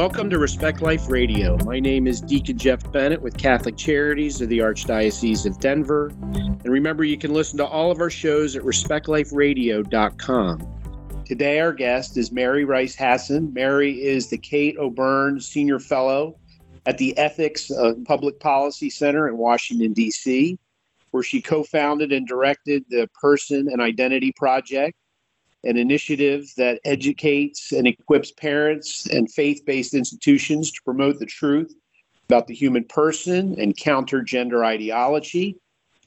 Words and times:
Welcome 0.00 0.30
to 0.30 0.38
Respect 0.38 0.80
Life 0.80 1.10
Radio. 1.10 1.58
My 1.66 1.78
name 1.78 2.06
is 2.06 2.22
Deacon 2.22 2.56
Jeff 2.56 2.90
Bennett 2.90 3.20
with 3.20 3.36
Catholic 3.36 3.76
Charities 3.76 4.40
of 4.40 4.48
the 4.48 4.60
Archdiocese 4.60 5.44
of 5.44 5.60
Denver. 5.60 6.10
And 6.22 6.64
remember, 6.64 7.04
you 7.04 7.18
can 7.18 7.34
listen 7.34 7.58
to 7.58 7.66
all 7.66 7.90
of 7.90 8.00
our 8.00 8.08
shows 8.08 8.56
at 8.56 8.62
respectliferadio.com. 8.62 11.24
Today, 11.26 11.60
our 11.60 11.74
guest 11.74 12.16
is 12.16 12.32
Mary 12.32 12.64
Rice 12.64 12.94
Hasson. 12.94 13.52
Mary 13.52 14.02
is 14.02 14.28
the 14.28 14.38
Kate 14.38 14.78
O'Beirne 14.78 15.38
Senior 15.38 15.78
Fellow 15.78 16.38
at 16.86 16.96
the 16.96 17.14
Ethics 17.18 17.70
Public 18.06 18.40
Policy 18.40 18.88
Center 18.88 19.28
in 19.28 19.36
Washington, 19.36 19.92
D.C., 19.92 20.58
where 21.10 21.22
she 21.22 21.42
co 21.42 21.62
founded 21.62 22.10
and 22.10 22.26
directed 22.26 22.86
the 22.88 23.06
Person 23.20 23.68
and 23.70 23.82
Identity 23.82 24.32
Project 24.34 24.96
an 25.64 25.76
initiative 25.76 26.46
that 26.56 26.80
educates 26.84 27.72
and 27.72 27.86
equips 27.86 28.32
parents 28.32 29.06
and 29.06 29.30
faith 29.30 29.62
based 29.66 29.94
institutions 29.94 30.70
to 30.72 30.82
promote 30.82 31.18
the 31.18 31.26
truth 31.26 31.74
about 32.28 32.46
the 32.46 32.54
human 32.54 32.84
person 32.84 33.60
and 33.60 33.76
counter 33.76 34.22
gender 34.22 34.64
ideology. 34.64 35.56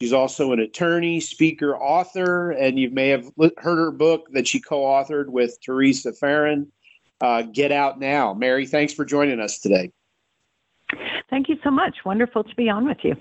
She's 0.02 0.14
also 0.14 0.52
an 0.52 0.60
attorney, 0.60 1.20
speaker, 1.20 1.78
author, 1.78 2.52
and 2.52 2.80
you 2.80 2.90
may 2.90 3.10
have 3.10 3.30
heard 3.38 3.78
her 3.78 3.92
book 3.92 4.28
that 4.32 4.48
she 4.48 4.60
co 4.60 4.82
authored 4.82 5.28
with 5.28 5.58
Theresa 5.62 6.12
Farnan, 6.12 6.68
uh, 7.22 7.44
Get 7.44 7.72
Out 7.72 8.00
Now. 8.00 8.34
Mary, 8.34 8.66
thanks 8.66 8.94
for 8.94 9.06
joining 9.06 9.40
us 9.40 9.60
today. 9.60 9.92
Thank 11.30 11.48
you 11.48 11.56
so 11.64 11.72
much. 11.72 11.98
Wonderful 12.06 12.44
to 12.44 12.56
be 12.56 12.70
on 12.70 12.86
with 12.86 12.98
you. 13.04 13.16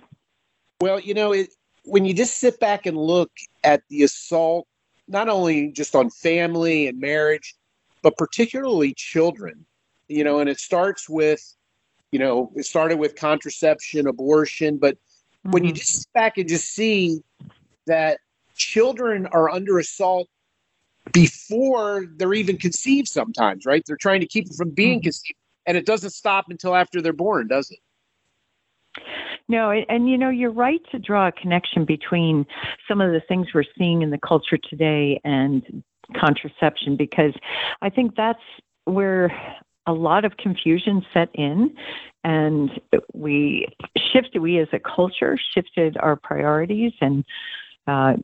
Well, 0.81 0.99
you 0.99 1.15
know, 1.15 1.33
it, 1.33 1.51
when 1.85 2.05
you 2.05 2.15
just 2.15 2.39
sit 2.39 2.59
back 2.59 2.87
and 2.87 2.97
look 2.97 3.31
at 3.65 3.83
the 3.89 4.03
assault 4.03 4.67
not 5.13 5.29
only 5.29 5.71
just 5.71 5.95
on 5.95 6.11
family 6.11 6.89
and 6.89 6.99
marriage, 6.99 7.55
but 8.03 8.17
particularly 8.17 8.95
children. 8.95 9.65
You 10.09 10.25
know, 10.25 10.41
and 10.41 10.51
it 10.51 10.59
starts 10.59 11.09
with, 11.09 11.41
you 12.11 12.19
know, 12.19 12.51
it 12.57 12.65
started 12.67 12.99
with 12.99 13.15
contraception, 13.17 14.07
abortion, 14.07 14.79
but 14.79 14.97
mm-hmm. 14.97 15.53
when 15.53 15.65
you 15.65 15.71
mm-hmm. 15.71 15.79
just 15.79 16.03
sit 16.03 16.13
back 16.13 16.39
and 16.39 16.49
just 16.49 16.71
see 16.71 17.21
that 17.87 18.19
children 18.55 19.27
are 19.27 19.51
under 19.51 19.79
assault 19.79 20.29
before 21.13 22.07
they're 22.17 22.35
even 22.35 22.57
conceived 22.57 23.09
sometimes, 23.09 23.67
right? 23.67 23.83
They're 23.87 23.97
trying 23.97 24.21
to 24.21 24.27
keep 24.27 24.47
them 24.47 24.57
from 24.57 24.71
being 24.71 24.99
mm-hmm. 24.99 25.05
conceived. 25.05 25.39
And 25.67 25.77
it 25.77 25.87
doesn't 25.87 26.11
stop 26.11 26.47
until 26.49 26.75
after 26.75 27.01
they're 27.01 27.13
born, 27.13 27.49
does 27.49 27.71
it? 27.71 27.79
No, 29.49 29.71
and 29.71 30.09
you 30.09 30.17
know, 30.17 30.31
you're 30.31 30.51
right 30.51 30.81
to 30.93 30.99
draw 30.99 31.29
a 31.29 31.33
connection 31.33 31.85
between 31.85 32.47
some 32.89 33.01
of 33.01 33.13
the 33.13 33.21
things 33.21 33.49
we're 33.55 33.65
seeing 33.77 34.03
in 34.03 34.11
the 34.11 34.19
culture 34.19 34.59
today 34.59 35.21
and 35.25 35.83
contraception 36.19 36.97
because 36.97 37.33
I 37.81 37.91
think 37.91 38.17
that's 38.17 38.43
where 38.85 39.33
a 39.87 39.93
lot 39.93 40.25
of 40.25 40.37
confusion 40.37 41.05
set 41.13 41.29
in 41.35 41.75
and 42.25 42.71
we 43.13 43.67
shifted 44.13 44.41
we 44.41 44.59
as 44.59 44.69
a 44.73 44.79
culture 44.79 45.37
shifted 45.55 45.97
our 45.99 46.15
priorities 46.15 46.93
and 47.01 47.25
uh, 47.89 48.15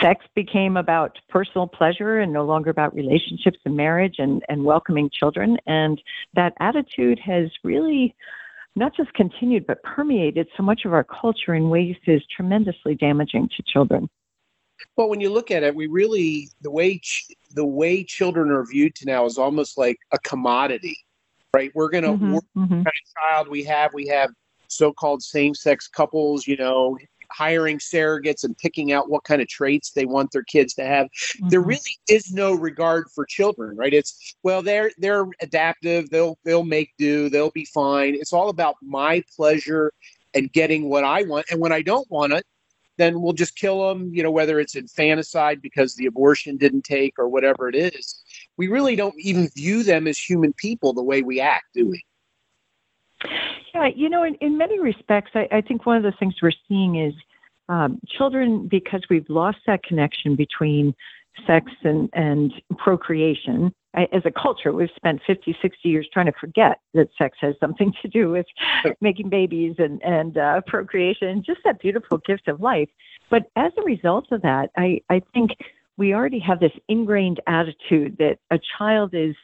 sex 0.00 0.24
became 0.36 0.76
about 0.76 1.18
personal 1.28 1.66
pleasure 1.66 2.20
and 2.20 2.32
no 2.32 2.44
longer 2.44 2.70
about 2.70 2.94
relationships 2.94 3.58
and 3.64 3.76
marriage 3.76 4.16
and, 4.18 4.44
and 4.48 4.64
welcoming 4.64 5.10
children 5.12 5.56
and 5.66 6.00
that 6.34 6.52
attitude 6.60 7.18
has 7.18 7.50
really 7.64 8.14
not 8.76 8.96
just 8.96 9.12
continued, 9.14 9.66
but 9.66 9.82
permeated 9.82 10.48
so 10.56 10.62
much 10.62 10.84
of 10.84 10.92
our 10.92 11.04
culture 11.04 11.54
in 11.54 11.70
ways 11.70 11.96
that 12.06 12.14
is 12.14 12.22
tremendously 12.34 12.94
damaging 12.94 13.48
to 13.56 13.62
children. 13.66 14.08
Well, 14.96 15.08
when 15.08 15.20
you 15.20 15.30
look 15.30 15.50
at 15.50 15.62
it, 15.62 15.74
we 15.74 15.86
really 15.86 16.48
the 16.60 16.70
way 16.70 16.98
ch- 16.98 17.26
the 17.54 17.64
way 17.64 18.02
children 18.04 18.50
are 18.50 18.64
viewed 18.64 18.94
to 18.96 19.06
now 19.06 19.24
is 19.24 19.38
almost 19.38 19.78
like 19.78 19.98
a 20.12 20.18
commodity, 20.18 20.96
right? 21.54 21.70
We're 21.74 21.90
going 21.90 22.04
to 22.04 22.10
mm-hmm, 22.10 22.34
mm-hmm. 22.34 22.74
kind 22.74 22.86
of 22.86 23.22
child 23.22 23.48
we 23.48 23.62
have. 23.64 23.94
We 23.94 24.08
have 24.08 24.30
so-called 24.68 25.22
same-sex 25.22 25.88
couples, 25.88 26.46
you 26.46 26.56
know, 26.56 26.98
hiring 27.36 27.78
surrogates 27.78 28.44
and 28.44 28.56
picking 28.58 28.92
out 28.92 29.10
what 29.10 29.24
kind 29.24 29.42
of 29.42 29.48
traits 29.48 29.90
they 29.90 30.06
want 30.06 30.30
their 30.30 30.44
kids 30.44 30.74
to 30.74 30.84
have. 30.84 31.06
Mm-hmm. 31.06 31.48
There 31.48 31.60
really 31.60 31.98
is 32.08 32.32
no 32.32 32.54
regard 32.54 33.06
for 33.14 33.24
children, 33.24 33.76
right? 33.76 33.92
It's 33.92 34.36
well, 34.42 34.62
they're 34.62 34.90
they're 34.98 35.26
adaptive. 35.40 36.10
They'll 36.10 36.38
they'll 36.44 36.64
make 36.64 36.92
do. 36.98 37.28
They'll 37.28 37.50
be 37.50 37.66
fine. 37.66 38.14
It's 38.14 38.32
all 38.32 38.48
about 38.48 38.76
my 38.82 39.22
pleasure 39.36 39.92
and 40.34 40.52
getting 40.52 40.88
what 40.88 41.04
I 41.04 41.22
want. 41.22 41.46
And 41.50 41.60
when 41.60 41.72
I 41.72 41.82
don't 41.82 42.10
want 42.10 42.32
it, 42.32 42.44
then 42.96 43.20
we'll 43.20 43.32
just 43.32 43.56
kill 43.56 43.88
them. 43.88 44.10
You 44.12 44.22
know, 44.22 44.30
whether 44.30 44.60
it's 44.60 44.76
infanticide 44.76 45.60
because 45.60 45.94
the 45.94 46.06
abortion 46.06 46.56
didn't 46.56 46.82
take 46.84 47.18
or 47.18 47.28
whatever 47.28 47.68
it 47.68 47.74
is. 47.74 48.22
We 48.56 48.68
really 48.68 48.96
don't 48.96 49.14
even 49.18 49.48
view 49.56 49.82
them 49.82 50.06
as 50.06 50.18
human 50.18 50.52
people 50.52 50.92
the 50.92 51.02
way 51.02 51.22
we 51.22 51.40
act, 51.40 51.66
do 51.74 51.88
we? 51.88 52.04
Yeah, 53.74 53.88
you 53.94 54.08
know, 54.08 54.22
in, 54.24 54.34
in 54.36 54.56
many 54.56 54.78
respects, 54.78 55.32
I, 55.34 55.48
I 55.50 55.60
think 55.60 55.86
one 55.86 55.96
of 55.96 56.02
the 56.02 56.12
things 56.18 56.34
we're 56.42 56.52
seeing 56.68 56.96
is 56.96 57.14
um, 57.68 57.98
children, 58.06 58.68
because 58.68 59.02
we've 59.08 59.28
lost 59.28 59.58
that 59.66 59.82
connection 59.82 60.36
between 60.36 60.94
sex 61.46 61.70
and, 61.82 62.08
and 62.12 62.52
procreation. 62.78 63.74
I, 63.94 64.06
as 64.12 64.22
a 64.24 64.30
culture, 64.30 64.72
we've 64.72 64.90
spent 64.96 65.20
50, 65.26 65.56
60 65.60 65.88
years 65.88 66.08
trying 66.12 66.26
to 66.26 66.32
forget 66.40 66.80
that 66.94 67.08
sex 67.16 67.38
has 67.40 67.54
something 67.60 67.92
to 68.02 68.08
do 68.08 68.30
with 68.30 68.46
making 69.00 69.28
babies 69.28 69.76
and, 69.78 70.02
and 70.02 70.36
uh, 70.36 70.60
procreation, 70.66 71.42
just 71.44 71.60
that 71.64 71.80
beautiful 71.80 72.18
gift 72.18 72.48
of 72.48 72.60
life. 72.60 72.88
But 73.30 73.50
as 73.56 73.72
a 73.78 73.82
result 73.82 74.26
of 74.30 74.42
that, 74.42 74.70
I, 74.76 75.00
I 75.10 75.22
think 75.32 75.50
we 75.96 76.12
already 76.12 76.40
have 76.40 76.60
this 76.60 76.72
ingrained 76.88 77.40
attitude 77.46 78.16
that 78.18 78.38
a 78.50 78.58
child 78.78 79.14
is 79.14 79.34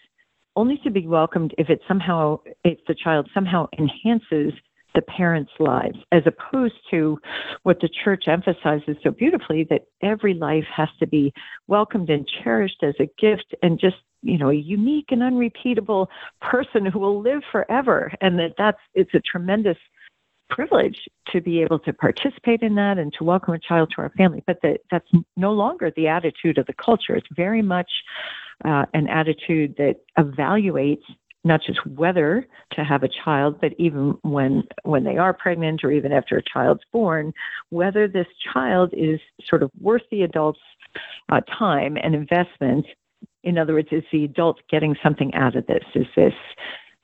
only 0.57 0.79
to 0.85 0.91
be 0.91 1.07
welcomed 1.07 1.55
if 1.59 1.71
it 1.71 1.81
somehow 1.87 2.39
if 2.65 2.79
the 2.87 2.95
child 2.95 3.29
somehow 3.33 3.69
enhances 3.79 4.53
the 4.95 5.03
parents' 5.03 5.53
lives, 5.61 5.99
as 6.11 6.23
opposed 6.27 6.75
to 6.91 7.19
what 7.63 7.81
the 7.81 7.89
church 8.05 8.25
emphasizes 8.27 8.97
so 9.03 9.11
beautifully 9.11 9.65
that 9.71 9.83
every 10.03 10.35
life 10.35 10.65
has 10.75 10.89
to 10.99 11.07
be 11.07 11.33
welcomed 11.69 12.11
and 12.11 12.29
cherished 12.43 12.83
as 12.83 12.95
a 12.99 13.09
gift 13.19 13.55
and 13.63 13.79
just 13.79 13.97
you 14.23 14.37
know 14.37 14.51
a 14.51 14.55
unique 14.55 15.07
and 15.11 15.23
unrepeatable 15.23 16.11
person 16.41 16.85
who 16.85 16.99
will 16.99 17.21
live 17.21 17.43
forever. 17.51 18.13
And 18.21 18.39
that 18.39 18.55
that's 18.59 18.81
it's 18.95 19.15
a 19.15 19.21
tremendous 19.21 19.79
privilege 20.51 20.99
to 21.29 21.41
be 21.41 21.63
able 21.63 21.79
to 21.79 21.93
participate 21.93 22.61
in 22.61 22.75
that 22.75 22.99
and 22.99 23.13
to 23.17 23.25
welcome 23.25 23.55
a 23.55 23.59
child 23.59 23.93
to 23.95 24.03
our 24.03 24.11
family. 24.11 24.43
But 24.47 24.59
that 24.63 24.81
that's 24.91 25.09
no 25.37 25.53
longer 25.53 25.93
the 25.95 26.09
attitude 26.09 26.59
of 26.59 26.67
the 26.67 26.75
culture. 26.75 27.15
It's 27.15 27.29
very 27.35 27.63
much 27.63 27.91
uh, 28.65 28.87
an 28.95 29.09
attitude 29.09 29.75
that 29.79 29.97
evaluates 30.19 31.03
not 31.45 31.63
just 31.63 31.85
whether 31.87 32.47
to 32.73 32.85
have 32.85 33.03
a 33.03 33.09
child, 33.25 33.59
but 33.61 33.73
even 33.79 34.19
when 34.23 34.63
when 34.83 35.05
they 35.05 35.17
are 35.17 35.33
pregnant 35.33 35.83
or 35.83 35.91
even 35.91 36.13
after 36.13 36.37
a 36.37 36.43
child's 36.43 36.83
born, 36.93 37.33
whether 37.71 38.07
this 38.07 38.27
child 38.53 38.93
is 38.93 39.21
sort 39.49 39.63
of 39.63 39.71
worth 39.81 40.03
the 40.11 40.23
adult's 40.23 40.61
uh, 41.31 41.41
time 41.59 41.97
and 42.03 42.15
investment. 42.15 42.87
In 43.43 43.57
other 43.57 43.73
words, 43.73 43.89
is 43.91 44.03
the 44.13 44.25
adult 44.25 44.61
getting 44.71 44.95
something 45.03 45.33
out 45.35 45.57
of 45.57 45.67
this? 45.67 45.85
Is 45.95 46.07
this 46.15 46.35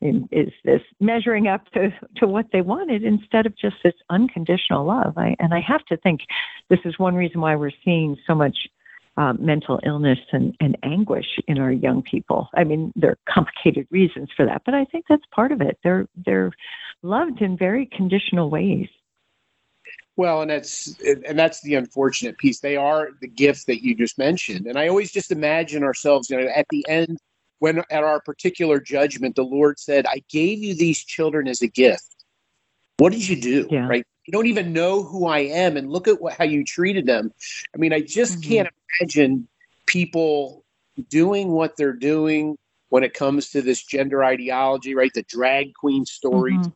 is 0.03 0.53
this 0.65 0.83
measuring 1.01 1.49
up 1.49 1.65
to, 1.73 1.89
to 2.17 2.27
what 2.27 2.47
they 2.53 2.61
wanted 2.61 3.03
instead 3.03 3.47
of 3.47 3.57
just 3.57 3.77
this 3.83 3.95
unconditional 4.11 4.85
love? 4.85 5.17
I, 5.17 5.35
and 5.39 5.55
I 5.55 5.61
have 5.61 5.85
to 5.87 5.97
think 5.97 6.21
this 6.69 6.81
is 6.85 6.99
one 6.99 7.15
reason 7.15 7.41
why 7.41 7.57
we're 7.57 7.71
seeing 7.83 8.17
so 8.27 8.35
much 8.35 8.57
uh, 9.17 9.33
mental 9.39 9.81
illness 9.85 10.19
and, 10.33 10.55
and 10.61 10.77
anguish 10.83 11.39
in 11.49 11.59
our 11.59 11.73
young 11.73 12.03
people. 12.03 12.49
I 12.55 12.65
mean, 12.65 12.93
there 12.97 13.13
are 13.13 13.19
complicated 13.33 13.87
reasons 13.91 14.29
for 14.37 14.45
that, 14.47 14.63
but 14.65 14.75
I 14.75 14.85
think 14.85 15.07
that's 15.09 15.25
part 15.33 15.53
of 15.53 15.61
it. 15.61 15.79
They're 15.83 16.07
they're 16.25 16.53
loved 17.03 17.41
in 17.41 17.57
very 17.57 17.87
conditional 17.87 18.51
ways. 18.51 18.89
Well, 20.17 20.43
and 20.43 20.51
that's 20.51 20.99
and 21.01 21.39
that's 21.39 21.61
the 21.61 21.75
unfortunate 21.75 22.39
piece. 22.39 22.61
They 22.61 22.77
are 22.77 23.11
the 23.21 23.29
gift 23.29 23.67
that 23.67 23.83
you 23.83 23.95
just 23.95 24.19
mentioned, 24.19 24.67
and 24.67 24.79
I 24.79 24.89
always 24.89 25.13
just 25.13 25.31
imagine 25.31 25.83
ourselves, 25.83 26.31
you 26.31 26.41
know, 26.41 26.49
at 26.49 26.67
the 26.71 26.85
end 26.89 27.19
when 27.59 27.79
at 27.91 28.05
our 28.05 28.21
particular 28.21 28.81
judgment, 28.81 29.37
the 29.37 29.45
Lord 29.45 29.79
said, 29.79 30.07
"I 30.07 30.23
gave 30.29 30.59
you 30.59 30.75
these 30.75 31.03
children 31.03 31.49
as 31.49 31.63
a 31.63 31.69
gift. 31.69 32.17
What 32.99 33.13
did 33.13 33.29
you 33.29 33.41
do?" 33.41 33.69
Yeah. 33.71 33.87
Right? 33.89 34.07
You 34.27 34.33
don't 34.33 34.47
even 34.47 34.73
know 34.73 35.03
who 35.03 35.27
I 35.27 35.41
am, 35.41 35.77
and 35.77 35.91
look 35.91 36.09
at 36.09 36.21
what, 36.21 36.33
how 36.33 36.45
you 36.45 36.65
treated 36.65 37.07
them. 37.07 37.33
I 37.75 37.79
mean, 37.79 37.93
I 37.93 38.01
just 38.01 38.41
mm-hmm. 38.41 38.51
can't 38.51 38.69
imagine 39.01 39.49
people 39.87 40.65
doing 41.09 41.51
what 41.51 41.77
they're 41.77 41.93
doing 41.93 42.57
when 42.89 43.05
it 43.05 43.15
comes 43.15 43.51
to 43.51 43.63
this 43.63 43.85
gender 43.85 44.25
ideology, 44.25 44.95
right? 44.95 45.13
The 45.15 45.25
drag 45.25 45.75
queen 45.75 46.05
stories. 46.05 46.59
Mm-hmm. 46.59 46.71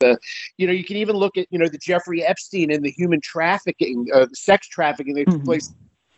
The, 0.00 0.18
you 0.58 0.66
know, 0.66 0.72
you 0.72 0.84
can 0.84 0.96
even 0.96 1.16
look 1.16 1.38
at, 1.38 1.46
you 1.50 1.58
know, 1.58 1.68
the 1.68 1.78
Jeffrey 1.78 2.22
Epstein 2.22 2.70
and 2.70 2.84
the 2.84 2.90
human 2.90 3.20
trafficking, 3.20 4.06
uh, 4.12 4.26
sex 4.34 4.68
trafficking 4.68 5.14
that 5.14 5.26
mm-hmm. 5.26 5.44
place 5.44 5.72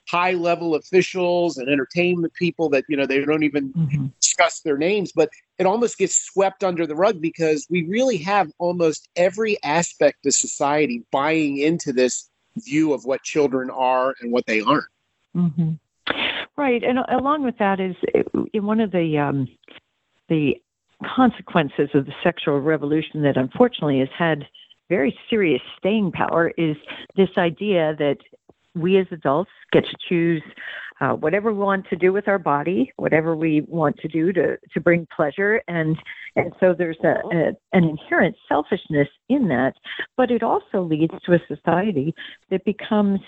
high 0.08 0.32
level 0.32 0.74
officials 0.74 1.58
and 1.58 1.68
entertainment 1.68 2.32
people 2.34 2.68
that 2.68 2.84
you 2.88 2.96
know 2.96 3.06
they 3.06 3.24
don't 3.24 3.42
even 3.42 3.72
mm-hmm. 3.72 4.06
discuss 4.20 4.60
their 4.60 4.78
names 4.78 5.12
but 5.12 5.28
it 5.58 5.66
almost 5.66 5.98
gets 5.98 6.16
swept 6.16 6.62
under 6.62 6.86
the 6.86 6.94
rug 6.94 7.20
because 7.20 7.66
we 7.70 7.84
really 7.84 8.16
have 8.16 8.50
almost 8.58 9.08
every 9.16 9.60
aspect 9.64 10.24
of 10.24 10.32
society 10.32 11.02
buying 11.10 11.58
into 11.58 11.92
this 11.92 12.30
view 12.58 12.92
of 12.92 13.04
what 13.04 13.22
children 13.22 13.68
are 13.70 14.14
and 14.20 14.32
what 14.32 14.46
they 14.46 14.60
aren't 14.60 14.84
mm-hmm. 15.36 15.70
right 16.56 16.82
and 16.82 16.98
along 17.10 17.44
with 17.44 17.56
that 17.58 17.80
is 17.80 17.96
in 18.52 18.64
one 18.64 18.80
of 18.80 18.90
the 18.90 19.18
um, 19.18 19.48
the 20.28 20.54
consequences 21.14 21.90
of 21.94 22.06
the 22.06 22.12
sexual 22.24 22.60
revolution 22.60 23.22
that 23.22 23.36
unfortunately 23.36 23.98
has 23.98 24.08
had 24.16 24.46
very 24.88 25.16
serious 25.28 25.60
staying 25.78 26.12
power 26.12 26.52
is 26.56 26.76
this 27.16 27.28
idea 27.36 27.94
that 27.98 28.16
we 28.74 28.98
as 28.98 29.06
adults 29.10 29.50
get 29.72 29.84
to 29.84 29.96
choose 30.08 30.42
uh, 31.00 31.12
whatever 31.12 31.52
we 31.52 31.58
want 31.58 31.86
to 31.88 31.96
do 31.96 32.12
with 32.12 32.26
our 32.26 32.38
body, 32.38 32.90
whatever 32.96 33.36
we 33.36 33.62
want 33.68 33.96
to 33.98 34.08
do 34.08 34.32
to, 34.32 34.56
to 34.72 34.80
bring 34.80 35.06
pleasure, 35.14 35.60
and 35.68 35.96
and 36.36 36.52
so 36.58 36.74
there's 36.76 36.98
a, 37.04 37.14
a, 37.34 37.52
an 37.72 37.84
inherent 37.84 38.34
selfishness 38.48 39.08
in 39.28 39.48
that, 39.48 39.74
but 40.16 40.30
it 40.30 40.42
also 40.42 40.82
leads 40.82 41.12
to 41.24 41.32
a 41.32 41.38
society 41.48 42.14
that 42.50 42.64
becomes 42.64 43.20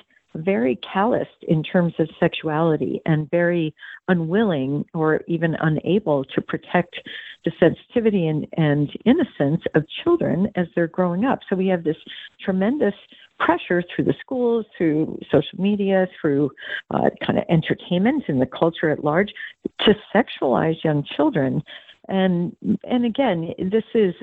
very 0.44 0.78
calloused 0.92 1.42
in 1.46 1.62
terms 1.62 1.94
of 1.98 2.08
sexuality 2.20 3.00
and 3.06 3.30
very 3.30 3.74
unwilling 4.08 4.84
or 4.94 5.22
even 5.26 5.56
unable 5.60 6.24
to 6.24 6.40
protect 6.40 6.96
the 7.44 7.52
sensitivity 7.60 8.26
and, 8.26 8.46
and 8.56 8.90
innocence 9.04 9.62
of 9.74 9.84
children 10.02 10.48
as 10.56 10.66
they're 10.74 10.88
growing 10.88 11.24
up. 11.24 11.40
So 11.48 11.56
we 11.56 11.68
have 11.68 11.84
this 11.84 11.96
tremendous 12.44 12.94
pressure 13.38 13.82
through 13.94 14.04
the 14.04 14.14
schools, 14.20 14.66
through 14.76 15.18
social 15.30 15.58
media, 15.60 16.08
through 16.20 16.50
uh, 16.90 17.10
kind 17.24 17.38
of 17.38 17.44
entertainment 17.48 18.24
and 18.28 18.40
the 18.40 18.46
culture 18.46 18.90
at 18.90 19.04
large 19.04 19.32
to 19.80 19.94
sexualize 20.14 20.82
young 20.82 21.04
children. 21.16 21.62
And 22.08 22.56
and 22.84 23.04
again, 23.04 23.52
this 23.58 23.84
is 23.94 24.14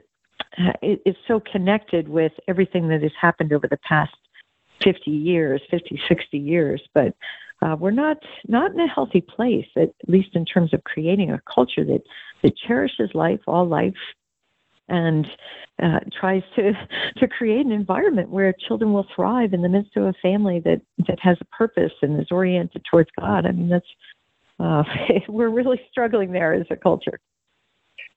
it, 0.81 1.01
it's 1.05 1.17
so 1.27 1.41
connected 1.51 2.09
with 2.09 2.31
everything 2.47 2.87
that 2.89 3.01
has 3.01 3.11
happened 3.19 3.53
over 3.53 3.67
the 3.67 3.77
past 3.87 4.11
50 4.85 5.11
years, 5.11 5.61
50, 5.69 5.99
60 6.07 6.37
years, 6.37 6.81
but 6.93 7.13
uh, 7.61 7.75
we're 7.79 7.91
not 7.91 8.17
not 8.47 8.71
in 8.71 8.79
a 8.79 8.87
healthy 8.87 9.21
place, 9.21 9.67
at 9.75 9.89
least 10.07 10.29
in 10.35 10.45
terms 10.45 10.73
of 10.73 10.83
creating 10.83 11.31
a 11.31 11.41
culture 11.53 11.83
that 11.83 12.03
that 12.43 12.55
cherishes 12.57 13.09
life, 13.13 13.39
all 13.47 13.67
life, 13.67 13.95
and 14.87 15.25
uh, 15.81 15.99
tries 16.19 16.43
to 16.55 16.73
to 17.17 17.27
create 17.27 17.65
an 17.65 17.71
environment 17.71 18.29
where 18.29 18.53
children 18.67 18.93
will 18.93 19.07
thrive 19.15 19.53
in 19.53 19.61
the 19.61 19.69
midst 19.69 19.95
of 19.97 20.03
a 20.03 20.13
family 20.21 20.59
that 20.59 20.81
that 21.07 21.19
has 21.19 21.37
a 21.41 21.45
purpose 21.45 21.93
and 22.01 22.19
is 22.19 22.27
oriented 22.31 22.83
towards 22.89 23.09
God. 23.19 23.45
I 23.45 23.51
mean, 23.51 23.69
that's 23.69 23.85
uh, 24.59 24.83
we're 25.27 25.49
really 25.49 25.81
struggling 25.89 26.31
there 26.31 26.53
as 26.53 26.67
a 26.69 26.75
culture. 26.75 27.19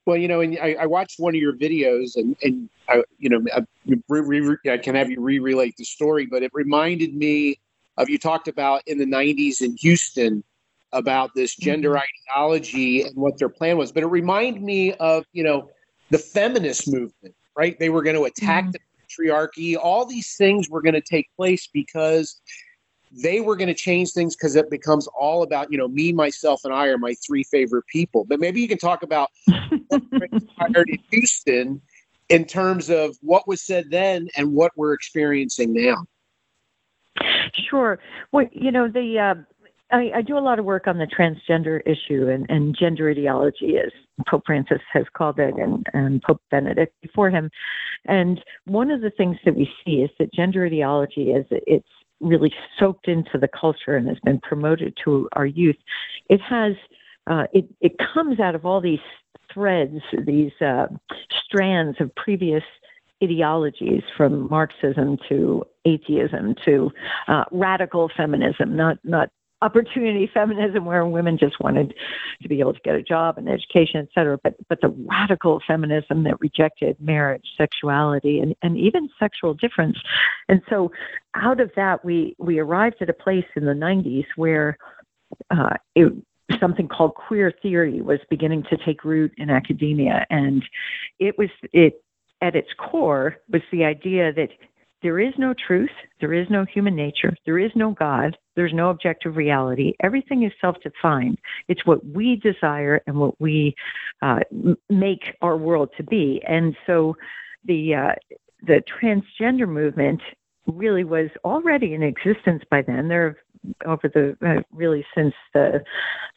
Well, 0.08 0.16
you 0.16 0.26
know, 0.26 0.40
and 0.40 0.58
I, 0.58 0.74
I 0.80 0.86
watched 0.86 1.20
one 1.20 1.34
of 1.34 1.38
your 1.38 1.52
videos, 1.52 2.16
and 2.16 2.34
and 2.42 2.70
I, 2.88 3.02
you 3.18 3.28
know, 3.28 3.44
I, 3.54 3.62
re, 4.08 4.40
re, 4.40 4.56
I 4.72 4.78
can 4.78 4.94
have 4.94 5.10
you 5.10 5.20
re-relate 5.20 5.76
the 5.76 5.84
story, 5.84 6.24
but 6.24 6.42
it 6.42 6.50
reminded 6.54 7.14
me 7.14 7.60
of 7.98 8.08
you 8.08 8.16
talked 8.16 8.48
about 8.48 8.80
in 8.86 8.96
the 8.96 9.04
'90s 9.04 9.60
in 9.60 9.76
Houston 9.76 10.42
about 10.94 11.34
this 11.34 11.54
gender 11.54 11.90
mm-hmm. 11.90 12.06
ideology 12.32 13.02
and 13.02 13.14
what 13.16 13.36
their 13.36 13.50
plan 13.50 13.76
was. 13.76 13.92
But 13.92 14.02
it 14.02 14.06
reminded 14.06 14.62
me 14.62 14.94
of 14.94 15.26
you 15.34 15.44
know 15.44 15.68
the 16.08 16.16
feminist 16.16 16.90
movement, 16.90 17.34
right? 17.54 17.78
They 17.78 17.90
were 17.90 18.02
going 18.02 18.16
to 18.16 18.24
attack 18.24 18.64
mm-hmm. 18.64 18.70
the 19.18 19.28
patriarchy. 19.28 19.76
All 19.76 20.06
these 20.06 20.36
things 20.36 20.70
were 20.70 20.80
going 20.80 20.94
to 20.94 21.02
take 21.02 21.28
place 21.36 21.68
because 21.70 22.40
they 23.12 23.40
were 23.40 23.56
going 23.56 23.68
to 23.68 23.74
change 23.74 24.12
things 24.12 24.36
because 24.36 24.56
it 24.56 24.70
becomes 24.70 25.06
all 25.08 25.42
about 25.42 25.70
you 25.70 25.78
know 25.78 25.88
me 25.88 26.12
myself 26.12 26.60
and 26.64 26.74
i 26.74 26.86
are 26.86 26.98
my 26.98 27.14
three 27.26 27.42
favorite 27.44 27.86
people. 27.86 28.24
But 28.24 28.40
maybe 28.40 28.60
you 28.60 28.68
can 28.68 28.78
talk 28.78 29.02
about 29.02 29.30
what 29.88 30.76
in 30.88 30.98
houston 31.10 31.80
in 32.28 32.44
terms 32.44 32.90
of 32.90 33.16
what 33.22 33.48
was 33.48 33.62
said 33.62 33.90
then 33.90 34.28
and 34.36 34.52
what 34.52 34.72
we're 34.76 34.92
experiencing 34.92 35.72
now. 35.72 36.04
Sure. 37.70 37.98
Well 38.32 38.46
you 38.52 38.70
know 38.70 38.88
the 38.88 39.18
uh, 39.18 39.34
I, 39.90 40.10
I, 40.16 40.22
do 40.22 40.36
a 40.36 40.40
lot 40.40 40.58
of 40.58 40.66
work 40.66 40.86
on 40.86 40.98
the 40.98 41.06
transgender 41.06 41.80
issue 41.86 42.28
and, 42.28 42.44
and 42.50 42.76
gender 42.78 43.10
ideology, 43.10 43.78
as 43.78 43.90
Pope 44.28 44.42
Francis 44.44 44.82
has 44.92 45.04
called 45.14 45.38
it, 45.38 45.54
and, 45.54 45.86
and 45.94 46.22
Pope 46.22 46.42
Benedict 46.50 46.94
before 47.00 47.30
him. 47.30 47.50
And 48.04 48.38
one 48.66 48.90
of 48.90 49.00
the 49.00 49.10
things 49.10 49.38
that 49.46 49.56
we 49.56 49.70
see 49.84 50.02
is 50.02 50.10
that 50.18 50.32
gender 50.34 50.66
ideology, 50.66 51.30
is 51.30 51.46
it's 51.50 51.88
really 52.20 52.52
soaked 52.78 53.08
into 53.08 53.38
the 53.38 53.48
culture 53.48 53.96
and 53.96 54.08
has 54.08 54.18
been 54.24 54.40
promoted 54.40 54.96
to 55.04 55.28
our 55.34 55.46
youth, 55.46 55.76
it 56.28 56.40
has 56.40 56.74
uh, 57.26 57.44
it 57.52 57.66
it 57.80 57.92
comes 58.14 58.40
out 58.40 58.54
of 58.54 58.64
all 58.64 58.80
these 58.80 58.98
threads, 59.52 60.00
these 60.26 60.52
uh, 60.60 60.86
strands 61.44 62.00
of 62.00 62.14
previous 62.14 62.62
ideologies 63.22 64.02
from 64.16 64.48
Marxism 64.48 65.18
to 65.28 65.64
atheism 65.84 66.54
to 66.64 66.90
uh, 67.26 67.44
radical 67.50 68.10
feminism, 68.16 68.76
not 68.76 68.98
not 69.04 69.30
opportunity 69.60 70.30
feminism 70.32 70.84
where 70.84 71.04
women 71.04 71.36
just 71.38 71.60
wanted 71.60 71.94
to 72.42 72.48
be 72.48 72.60
able 72.60 72.72
to 72.72 72.80
get 72.84 72.94
a 72.94 73.02
job 73.02 73.38
and 73.38 73.48
education, 73.48 74.00
et 74.00 74.08
cetera, 74.14 74.38
but, 74.42 74.54
but 74.68 74.80
the 74.80 74.88
radical 74.88 75.60
feminism 75.66 76.24
that 76.24 76.40
rejected 76.40 76.96
marriage, 77.00 77.44
sexuality, 77.56 78.40
and, 78.40 78.54
and 78.62 78.76
even 78.76 79.08
sexual 79.18 79.54
difference. 79.54 79.98
And 80.48 80.62
so 80.68 80.92
out 81.34 81.60
of 81.60 81.70
that, 81.76 82.04
we, 82.04 82.36
we 82.38 82.58
arrived 82.58 82.96
at 83.00 83.10
a 83.10 83.14
place 83.14 83.46
in 83.56 83.64
the 83.64 83.72
90s 83.72 84.26
where 84.36 84.78
uh, 85.50 85.74
it, 85.94 86.12
something 86.60 86.88
called 86.88 87.14
queer 87.14 87.52
theory 87.60 88.00
was 88.00 88.20
beginning 88.30 88.64
to 88.70 88.76
take 88.84 89.04
root 89.04 89.32
in 89.36 89.50
academia. 89.50 90.24
And 90.30 90.64
it 91.18 91.36
was, 91.36 91.50
it, 91.72 92.02
at 92.40 92.54
its 92.54 92.68
core 92.78 93.36
was 93.50 93.62
the 93.72 93.84
idea 93.84 94.32
that 94.32 94.50
there 95.02 95.20
is 95.20 95.32
no 95.38 95.54
truth, 95.54 95.90
there 96.20 96.32
is 96.32 96.48
no 96.50 96.64
human 96.64 96.96
nature, 96.96 97.34
there 97.46 97.58
is 97.58 97.70
no 97.74 97.92
God, 97.92 98.36
there's 98.56 98.72
no 98.72 98.90
objective 98.90 99.36
reality. 99.36 99.94
Everything 100.02 100.42
is 100.42 100.52
self 100.60 100.76
defined. 100.82 101.38
It's 101.68 101.86
what 101.86 102.04
we 102.04 102.36
desire 102.36 103.00
and 103.06 103.16
what 103.16 103.40
we 103.40 103.74
uh, 104.22 104.40
make 104.88 105.36
our 105.40 105.56
world 105.56 105.90
to 105.96 106.02
be. 106.02 106.42
And 106.46 106.76
so 106.86 107.16
the, 107.64 107.94
uh, 107.94 108.36
the 108.66 108.82
transgender 109.00 109.68
movement 109.68 110.20
really 110.66 111.04
was 111.04 111.30
already 111.44 111.94
in 111.94 112.02
existence 112.02 112.62
by 112.70 112.82
then. 112.82 113.08
There 113.08 113.36
over 113.86 114.08
the 114.08 114.36
uh, 114.46 114.62
really 114.72 115.04
since 115.14 115.34
the 115.54 115.82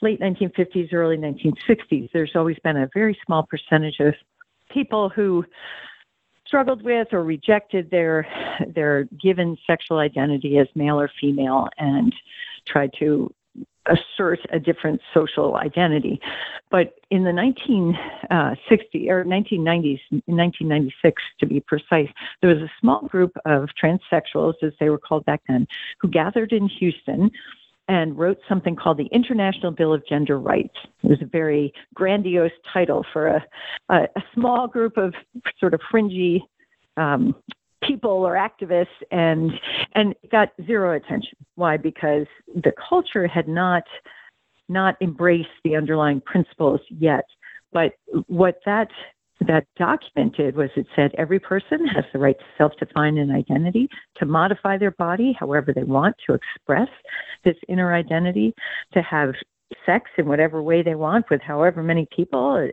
late 0.02 0.19
1950s, 0.19 0.94
early 0.94 1.18
1960s, 1.18 2.10
there's 2.13 2.31
always 2.36 2.58
been 2.63 2.78
a 2.78 2.90
very 2.94 3.18
small 3.25 3.44
percentage 3.44 4.00
of 4.00 4.13
people 4.72 5.10
who 5.10 5.46
struggled 6.51 6.83
with 6.83 7.07
or 7.13 7.24
rejected 7.24 7.89
their 7.92 8.27
their 8.75 9.06
given 9.24 9.57
sexual 9.65 10.00
identity 10.00 10.57
as 10.57 10.68
male 10.75 11.00
or 11.00 11.09
female 11.21 11.69
and 11.77 12.13
tried 12.68 12.92
to 13.00 13.33
assert 13.86 14.39
a 14.51 14.59
different 14.59 15.00
social 15.13 15.56
identity. 15.56 16.20
But 16.70 16.96
in 17.10 17.24
the 17.24 17.31
1960 17.31 19.10
uh, 19.10 19.13
or 19.13 19.24
1990s, 19.24 20.00
1996 20.25 21.24
to 21.39 21.46
be 21.46 21.62
precise, 21.62 22.10
there 22.41 22.53
was 22.53 22.62
a 22.62 22.72
small 22.81 23.08
group 23.08 23.31
of 23.46 23.70
transsexuals, 23.81 24.55
as 24.62 24.74
they 24.79 24.89
were 24.89 25.00
called 25.00 25.25
back 25.25 25.41
then, 25.48 25.67
who 26.00 26.10
gathered 26.10 26.51
in 26.51 26.67
Houston 26.67 27.31
and 27.88 28.18
wrote 28.18 28.38
something 28.48 28.76
called 28.76 28.98
the 28.98 29.10
International 29.12 29.72
Bill 29.72 29.94
of 29.94 30.06
Gender 30.08 30.40
Rights. 30.40 30.76
It 31.04 31.10
was 31.10 31.22
a 31.22 31.26
very 31.26 31.74
grandiose 31.94 32.52
title 32.72 33.06
for 33.12 33.28
a, 33.28 33.46
a, 33.90 33.96
a 34.16 34.24
small 34.34 34.68
group 34.68 34.98
of 34.98 35.14
sort 35.60 35.74
of 35.74 35.82
fringy 35.90 36.44
um, 36.98 37.36
people 37.84 38.12
or 38.12 38.34
activists, 38.34 38.88
and 39.12 39.52
and 39.94 40.16
got 40.32 40.50
zero 40.66 40.96
attention. 40.96 41.38
Why? 41.56 41.78
Because 41.78 42.28
the 42.54 42.74
culture 42.90 43.28
had 43.28 43.48
not 43.48 43.84
not 44.70 44.96
embraced 45.02 45.50
the 45.64 45.76
underlying 45.76 46.22
principles 46.22 46.80
yet. 46.90 47.26
But 47.74 47.94
what 48.28 48.60
that 48.66 48.90
that 49.48 49.65
documented 49.77 50.55
was 50.55 50.69
it 50.75 50.86
said 50.95 51.12
every 51.17 51.39
person 51.39 51.86
has 51.88 52.05
the 52.13 52.19
right 52.19 52.38
to 52.38 52.45
self 52.57 52.74
define 52.79 53.17
an 53.17 53.31
identity, 53.31 53.89
to 54.17 54.25
modify 54.25 54.77
their 54.77 54.91
body 54.91 55.36
however 55.39 55.74
they 55.74 55.83
want, 55.83 56.15
to 56.27 56.33
express 56.36 56.89
this 57.43 57.55
inner 57.67 57.93
identity, 57.93 58.53
to 58.93 59.01
have 59.01 59.33
sex 59.86 60.12
in 60.17 60.27
whatever 60.27 60.62
way 60.62 60.83
they 60.83 60.95
want 60.95 61.25
with 61.31 61.41
however 61.41 61.81
many 61.81 62.07
people, 62.15 62.69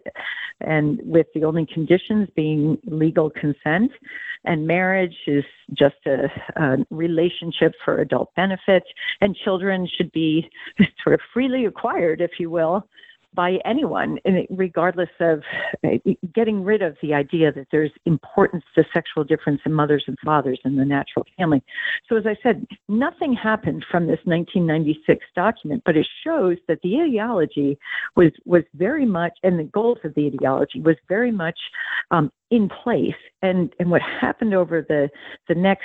and 0.61 1.01
with 1.05 1.27
the 1.35 1.45
only 1.45 1.67
conditions 1.73 2.29
being 2.35 2.77
legal 2.87 3.31
consent. 3.31 3.93
And 4.45 4.67
marriage 4.67 5.17
is 5.27 5.45
just 5.73 5.97
a, 6.07 6.27
a 6.57 6.77
relationship 6.91 7.73
for 7.85 8.01
adult 8.01 8.35
benefit, 8.35 8.83
and 9.21 9.37
children 9.37 9.89
should 9.97 10.13
be 10.13 10.49
sort 11.03 11.15
of 11.15 11.21
freely 11.33 11.65
acquired, 11.65 12.21
if 12.21 12.33
you 12.39 12.51
will, 12.51 12.89
by 13.35 13.59
anyone, 13.65 14.19
regardless 14.51 15.11
of 15.21 15.43
uh, 15.85 15.91
getting 16.35 16.65
rid 16.65 16.83
of 16.83 16.97
the 17.03 17.15
idea 17.15 17.53
that 17.53 17.67
there's 17.71 17.91
importance 18.05 18.65
to 18.75 18.85
sexual 18.93 19.25
difference 19.25 19.61
in 19.65 19.73
mothers 19.73 20.05
and 20.07 20.17
fathers 20.25 20.59
in 20.65 20.77
the 20.77 20.85
natural 20.85 21.27
family. 21.37 21.63
So, 22.09 22.17
as 22.17 22.25
I 22.27 22.37
said, 22.43 22.67
nothing 22.89 23.35
happened 23.35 23.85
from 23.91 24.07
this 24.07 24.19
1996 24.25 25.25
document, 25.35 25.83
but 25.85 25.97
it 25.97 26.07
shows 26.25 26.57
that 26.69 26.81
the 26.83 27.01
ideology 27.01 27.79
was 28.17 28.33
was 28.45 28.63
very 28.75 29.07
much, 29.07 29.33
and 29.43 29.59
the 29.59 29.65
goals 29.65 29.99
of 30.05 30.15
the 30.15 30.27
ideology 30.27 30.81
was 30.81 30.97
very 31.09 31.33
much 31.33 31.59
um, 32.11 32.33
in 32.51 32.69
place. 32.69 33.15
And 33.43 33.73
and 33.79 33.91
what 33.91 34.03
happened 34.03 34.55
over 34.55 34.85
the 34.89 35.11
the 35.49 35.55
next 35.55 35.85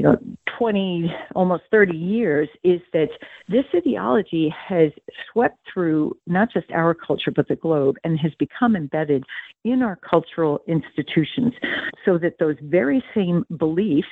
you 0.00 0.06
know 0.06 0.16
20 0.58 1.12
almost 1.34 1.64
30 1.70 1.94
years 1.94 2.48
is 2.64 2.80
that 2.94 3.08
this 3.48 3.66
ideology 3.74 4.52
has 4.68 4.90
swept 5.30 5.58
through 5.72 6.16
not 6.26 6.50
just 6.50 6.70
our 6.70 6.94
culture 6.94 7.30
but 7.30 7.46
the 7.48 7.56
globe 7.56 7.96
and 8.02 8.18
has 8.18 8.32
become 8.38 8.76
embedded 8.76 9.22
in 9.64 9.82
our 9.82 9.96
cultural 9.96 10.60
institutions 10.66 11.52
so 12.06 12.16
that 12.16 12.38
those 12.38 12.56
very 12.62 13.04
same 13.14 13.44
beliefs 13.58 14.08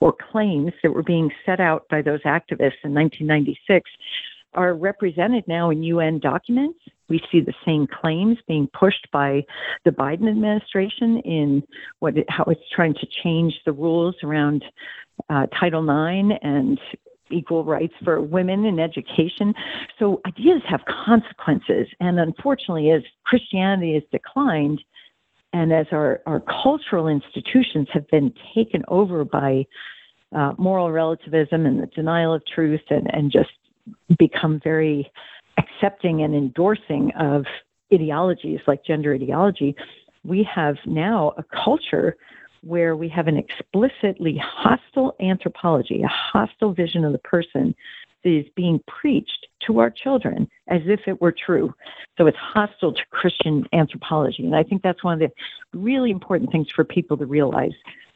or 0.00 0.14
claims 0.30 0.70
that 0.84 0.92
were 0.92 1.02
being 1.02 1.28
set 1.44 1.58
out 1.58 1.88
by 1.90 2.00
those 2.00 2.22
activists 2.22 2.84
in 2.84 2.94
1996 2.94 3.90
are 4.54 4.74
represented 4.74 5.42
now 5.48 5.70
in 5.70 5.82
UN 5.82 6.20
documents. 6.20 6.78
We 7.12 7.20
see 7.30 7.40
the 7.40 7.52
same 7.66 7.86
claims 7.86 8.38
being 8.48 8.70
pushed 8.72 9.06
by 9.12 9.44
the 9.84 9.90
Biden 9.90 10.30
administration 10.30 11.18
in 11.18 11.62
what 11.98 12.16
it, 12.16 12.24
how 12.30 12.44
it's 12.44 12.62
trying 12.74 12.94
to 12.94 13.06
change 13.22 13.52
the 13.66 13.72
rules 13.72 14.14
around 14.24 14.64
uh, 15.28 15.44
Title 15.60 15.82
IX 15.82 16.38
and 16.40 16.80
equal 17.30 17.66
rights 17.66 17.92
for 18.02 18.22
women 18.22 18.64
in 18.64 18.80
education. 18.80 19.52
So 19.98 20.22
ideas 20.26 20.62
have 20.66 20.80
consequences, 21.04 21.86
and 22.00 22.18
unfortunately, 22.18 22.90
as 22.92 23.02
Christianity 23.26 23.92
has 23.92 24.04
declined, 24.10 24.80
and 25.52 25.70
as 25.70 25.84
our, 25.92 26.22
our 26.24 26.42
cultural 26.62 27.08
institutions 27.08 27.88
have 27.92 28.08
been 28.08 28.32
taken 28.54 28.84
over 28.88 29.22
by 29.22 29.66
uh, 30.34 30.54
moral 30.56 30.90
relativism 30.90 31.66
and 31.66 31.78
the 31.78 31.88
denial 31.88 32.32
of 32.32 32.42
truth 32.46 32.80
and, 32.88 33.06
and 33.12 33.30
just 33.30 33.50
become 34.18 34.62
very 34.64 35.12
accepting 35.58 36.22
and 36.22 36.34
endorsing 36.34 37.12
of 37.18 37.44
ideologies 37.92 38.60
like 38.66 38.84
gender 38.84 39.14
ideology, 39.14 39.76
we 40.24 40.42
have 40.44 40.76
now 40.86 41.32
a 41.36 41.42
culture 41.42 42.16
where 42.62 42.94
we 42.96 43.08
have 43.08 43.26
an 43.26 43.36
explicitly 43.36 44.40
hostile 44.40 45.14
anthropology, 45.20 46.02
a 46.02 46.08
hostile 46.08 46.72
vision 46.72 47.04
of 47.04 47.12
the 47.12 47.18
person 47.18 47.74
that 48.22 48.30
is 48.30 48.46
being 48.54 48.80
preached 48.86 49.48
to 49.66 49.80
our 49.80 49.90
children 49.90 50.48
as 50.68 50.80
if 50.86 51.00
it 51.06 51.20
were 51.20 51.32
true. 51.32 51.74
So 52.16 52.26
it's 52.26 52.38
hostile 52.38 52.92
to 52.92 53.02
Christian 53.10 53.66
anthropology. 53.72 54.44
And 54.44 54.54
I 54.54 54.62
think 54.62 54.82
that's 54.82 55.02
one 55.02 55.20
of 55.20 55.30
the 55.30 55.78
really 55.78 56.10
important 56.10 56.52
things 56.52 56.70
for 56.70 56.84
people 56.84 57.16
to 57.16 57.26
realize 57.26 57.72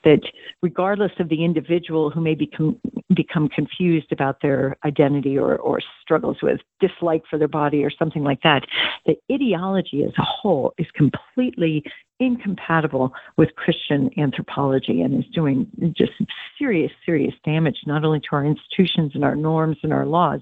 that 0.07 0.21
regardless 0.63 1.11
of 1.19 1.29
the 1.29 1.45
individual 1.45 2.11
who 2.11 2.21
may 2.21 2.37
become 2.37 2.81
become 3.15 3.49
confused 3.49 4.13
about 4.13 4.41
their 4.41 4.77
identity 4.85 5.37
or, 5.37 5.57
or 5.57 5.81
struggles 6.01 6.37
with 6.43 6.61
dislike 6.81 7.23
for 7.29 7.39
their 7.39 7.49
body 7.49 7.83
or 7.83 7.91
something 7.91 8.23
like 8.23 8.41
that, 8.43 8.63
the 9.05 9.17
ideology 9.33 10.05
as 10.05 10.13
a 10.17 10.23
whole 10.23 10.73
is 10.79 10.87
completely 10.95 11.83
incompatible 12.21 13.13
with 13.37 13.55
Christian 13.57 14.11
anthropology 14.17 15.03
and 15.03 15.25
is 15.25 15.31
doing 15.35 15.67
just 15.97 16.13
serious, 16.57 16.93
serious 17.05 17.35
damage 17.45 17.79
not 17.87 18.05
only 18.05 18.21
to 18.21 18.29
our 18.33 18.45
institutions 18.45 19.13
and 19.15 19.25
our 19.25 19.37
norms 19.37 19.77
and 19.83 19.93
our 19.93 20.07
laws, 20.07 20.41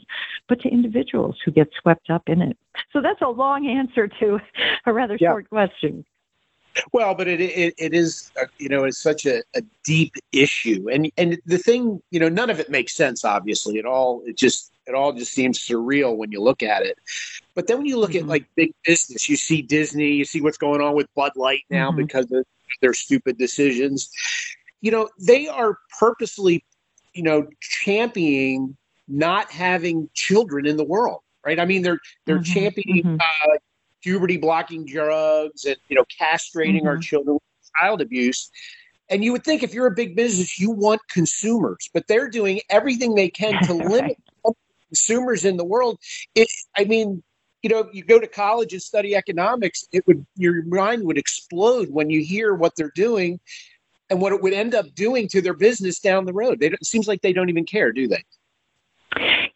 but 0.48 0.60
to 0.60 0.68
individuals 0.68 1.36
who 1.44 1.50
get 1.50 1.68
swept 1.80 2.10
up 2.10 2.22
in 2.26 2.42
it. 2.42 2.56
So 2.92 3.00
that's 3.00 3.22
a 3.22 3.28
long 3.28 3.66
answer 3.66 4.08
to 4.20 4.38
a 4.86 4.92
rather 4.92 5.16
yeah. 5.18 5.30
short 5.30 5.48
question. 5.48 6.04
Well, 6.92 7.14
but 7.14 7.28
it 7.28 7.40
it, 7.40 7.74
it 7.78 7.94
is 7.94 8.30
uh, 8.40 8.46
you 8.58 8.68
know 8.68 8.84
it's 8.84 8.98
such 8.98 9.26
a, 9.26 9.42
a 9.54 9.62
deep 9.84 10.14
issue, 10.32 10.88
and 10.90 11.10
and 11.16 11.38
the 11.46 11.58
thing 11.58 12.02
you 12.10 12.20
know 12.20 12.28
none 12.28 12.50
of 12.50 12.60
it 12.60 12.70
makes 12.70 12.94
sense. 12.94 13.24
Obviously, 13.24 13.78
it 13.78 13.86
all 13.86 14.22
it 14.26 14.36
just 14.36 14.72
it 14.86 14.94
all 14.94 15.12
just 15.12 15.32
seems 15.32 15.58
surreal 15.58 16.16
when 16.16 16.32
you 16.32 16.42
look 16.42 16.62
at 16.62 16.82
it. 16.82 16.98
But 17.54 17.66
then 17.66 17.78
when 17.78 17.86
you 17.86 17.98
look 17.98 18.10
mm-hmm. 18.10 18.24
at 18.24 18.28
like 18.28 18.46
big 18.56 18.72
business, 18.84 19.28
you 19.28 19.36
see 19.36 19.62
Disney, 19.62 20.12
you 20.12 20.24
see 20.24 20.40
what's 20.40 20.58
going 20.58 20.80
on 20.80 20.94
with 20.94 21.12
Bud 21.14 21.32
Light 21.36 21.62
now 21.70 21.90
mm-hmm. 21.90 21.98
because 21.98 22.30
of 22.32 22.44
their 22.80 22.94
stupid 22.94 23.38
decisions. 23.38 24.10
You 24.80 24.90
know, 24.90 25.08
they 25.18 25.48
are 25.48 25.78
purposely, 25.98 26.64
you 27.14 27.22
know, 27.22 27.46
championing 27.60 28.76
not 29.08 29.50
having 29.50 30.08
children 30.14 30.66
in 30.66 30.76
the 30.76 30.84
world, 30.84 31.20
right? 31.44 31.60
I 31.60 31.64
mean, 31.64 31.82
they're 31.82 32.00
they're 32.26 32.38
mm-hmm. 32.38 32.52
championing 32.52 33.04
mm-hmm. 33.04 33.50
uh, 33.50 33.56
puberty 34.04 34.36
blocking 34.36 34.84
drugs 34.84 35.64
and 35.64 35.76
you 35.88 35.96
know 35.96 36.04
castrating 36.20 36.76
mm-hmm. 36.76 36.86
our 36.86 36.98
children 36.98 37.34
with 37.34 37.70
child 37.80 38.00
abuse. 38.00 38.50
And 39.10 39.22
you 39.22 39.32
would 39.32 39.44
think 39.44 39.62
if 39.62 39.74
you're 39.74 39.86
a 39.86 39.94
big 39.94 40.14
business 40.14 40.58
you 40.60 40.70
want 40.70 41.00
consumers 41.08 41.88
but 41.92 42.06
they're 42.06 42.28
doing 42.28 42.60
everything 42.70 43.14
they 43.14 43.30
can 43.30 43.62
to 43.64 43.74
limit 43.94 44.16
consumers 44.88 45.44
in 45.44 45.56
the 45.56 45.64
world. 45.64 45.98
It, 46.34 46.48
i 46.76 46.84
mean 46.84 47.22
you 47.62 47.70
know 47.70 47.88
you 47.92 48.04
go 48.04 48.20
to 48.20 48.26
college 48.26 48.74
and 48.74 48.82
study 48.82 49.16
economics 49.16 49.86
it 49.90 50.06
would 50.06 50.24
your 50.36 50.62
mind 50.64 51.04
would 51.04 51.16
explode 51.16 51.88
when 51.90 52.10
you 52.10 52.22
hear 52.22 52.54
what 52.54 52.74
they're 52.76 52.92
doing 52.94 53.40
and 54.10 54.20
what 54.20 54.34
it 54.34 54.42
would 54.42 54.52
end 54.52 54.74
up 54.74 54.94
doing 54.94 55.26
to 55.28 55.40
their 55.40 55.54
business 55.54 55.98
down 55.98 56.26
the 56.26 56.32
road. 56.32 56.60
They 56.60 56.66
it 56.66 56.84
seems 56.84 57.08
like 57.08 57.22
they 57.22 57.32
don't 57.32 57.48
even 57.48 57.64
care 57.64 57.90
do 57.90 58.06
they 58.06 58.22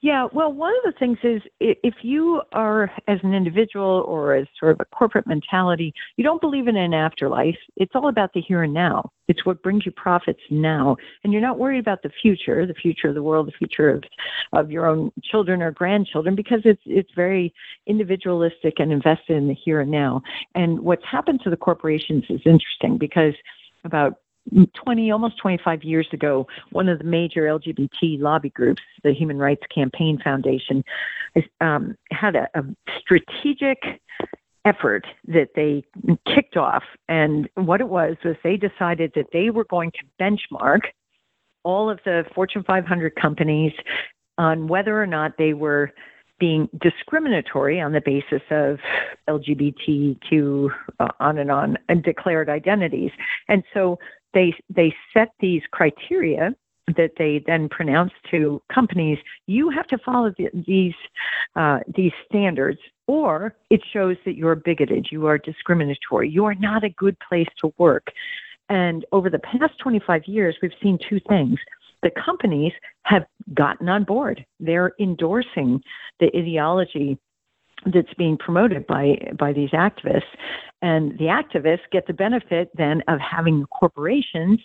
yeah, 0.00 0.28
well, 0.32 0.52
one 0.52 0.72
of 0.84 0.92
the 0.92 0.98
things 0.98 1.18
is 1.24 1.42
if 1.58 1.94
you 2.02 2.40
are, 2.52 2.88
as 3.08 3.18
an 3.24 3.34
individual 3.34 4.04
or 4.06 4.34
as 4.34 4.46
sort 4.58 4.72
of 4.72 4.80
a 4.80 4.84
corporate 4.96 5.26
mentality, 5.26 5.92
you 6.16 6.22
don't 6.22 6.40
believe 6.40 6.68
in 6.68 6.76
an 6.76 6.94
afterlife. 6.94 7.56
It's 7.76 7.90
all 7.96 8.08
about 8.08 8.32
the 8.32 8.40
here 8.40 8.62
and 8.62 8.72
now. 8.72 9.10
It's 9.26 9.44
what 9.44 9.60
brings 9.60 9.84
you 9.84 9.90
profits 9.90 10.40
now, 10.50 10.96
and 11.24 11.32
you're 11.32 11.42
not 11.42 11.58
worried 11.58 11.80
about 11.80 12.02
the 12.02 12.12
future, 12.22 12.64
the 12.64 12.74
future 12.74 13.08
of 13.08 13.16
the 13.16 13.24
world, 13.24 13.48
the 13.48 13.58
future 13.58 13.90
of 13.90 14.04
of 14.52 14.70
your 14.70 14.86
own 14.86 15.10
children 15.22 15.62
or 15.62 15.72
grandchildren, 15.72 16.36
because 16.36 16.60
it's 16.64 16.80
it's 16.86 17.10
very 17.16 17.52
individualistic 17.86 18.74
and 18.78 18.92
invested 18.92 19.36
in 19.36 19.48
the 19.48 19.54
here 19.54 19.80
and 19.80 19.90
now. 19.90 20.22
And 20.54 20.78
what's 20.80 21.04
happened 21.04 21.40
to 21.42 21.50
the 21.50 21.56
corporations 21.56 22.24
is 22.28 22.40
interesting 22.46 22.98
because 22.98 23.34
about 23.84 24.14
20, 24.74 25.10
almost 25.10 25.38
25 25.38 25.82
years 25.82 26.06
ago, 26.12 26.46
one 26.70 26.88
of 26.88 26.98
the 26.98 27.04
major 27.04 27.42
LGBT 27.42 28.20
lobby 28.20 28.50
groups, 28.50 28.82
the 29.02 29.12
Human 29.12 29.38
Rights 29.38 29.62
Campaign 29.74 30.20
Foundation, 30.22 30.84
um, 31.60 31.96
had 32.10 32.36
a, 32.36 32.48
a 32.54 32.62
strategic 32.98 33.78
effort 34.64 35.06
that 35.26 35.50
they 35.54 35.84
kicked 36.26 36.56
off. 36.56 36.82
And 37.08 37.48
what 37.54 37.80
it 37.80 37.88
was 37.88 38.16
was 38.24 38.36
they 38.42 38.56
decided 38.56 39.12
that 39.14 39.26
they 39.32 39.50
were 39.50 39.64
going 39.64 39.92
to 39.92 40.22
benchmark 40.22 40.80
all 41.64 41.90
of 41.90 42.00
the 42.04 42.24
Fortune 42.34 42.64
500 42.66 43.14
companies 43.16 43.72
on 44.36 44.68
whether 44.68 45.00
or 45.00 45.06
not 45.06 45.32
they 45.38 45.52
were 45.52 45.92
being 46.38 46.68
discriminatory 46.80 47.80
on 47.80 47.92
the 47.92 48.00
basis 48.00 48.42
of 48.50 48.78
LGBTQ 49.28 50.68
uh, 51.00 51.08
on 51.18 51.38
and 51.38 51.50
on 51.50 51.76
and 51.88 52.02
declared 52.02 52.48
identities. 52.48 53.10
And 53.48 53.64
so 53.74 53.98
they 54.34 54.54
they 54.68 54.94
set 55.12 55.28
these 55.40 55.62
criteria 55.70 56.54
that 56.96 57.12
they 57.18 57.42
then 57.46 57.68
pronounce 57.68 58.12
to 58.30 58.62
companies 58.72 59.18
you 59.46 59.68
have 59.68 59.86
to 59.86 59.98
follow 59.98 60.32
the, 60.38 60.48
these 60.66 60.94
uh, 61.56 61.80
these 61.94 62.12
standards 62.26 62.78
or 63.06 63.54
it 63.70 63.80
shows 63.92 64.16
that 64.24 64.36
you're 64.36 64.54
bigoted 64.54 65.08
you 65.10 65.26
are 65.26 65.38
discriminatory 65.38 66.28
you 66.28 66.44
are 66.44 66.54
not 66.54 66.84
a 66.84 66.90
good 66.90 67.16
place 67.28 67.48
to 67.60 67.72
work. 67.78 68.08
And 68.70 69.06
over 69.12 69.30
the 69.30 69.38
past 69.38 69.78
25 69.78 70.26
years 70.26 70.56
we've 70.60 70.72
seen 70.82 70.98
two 71.08 71.20
things. 71.28 71.58
The 72.02 72.10
companies 72.10 72.72
have 73.04 73.24
gotten 73.54 73.88
on 73.88 74.04
board. 74.04 74.44
They're 74.60 74.92
endorsing 75.00 75.82
the 76.20 76.26
ideology 76.36 77.18
that's 77.86 78.12
being 78.16 78.36
promoted 78.36 78.86
by 78.86 79.16
by 79.38 79.52
these 79.52 79.70
activists 79.70 80.22
and 80.82 81.12
the 81.18 81.26
activists 81.26 81.90
get 81.92 82.06
the 82.06 82.12
benefit 82.12 82.70
then 82.76 83.02
of 83.08 83.18
having 83.20 83.60
the 83.60 83.66
corporations 83.66 84.60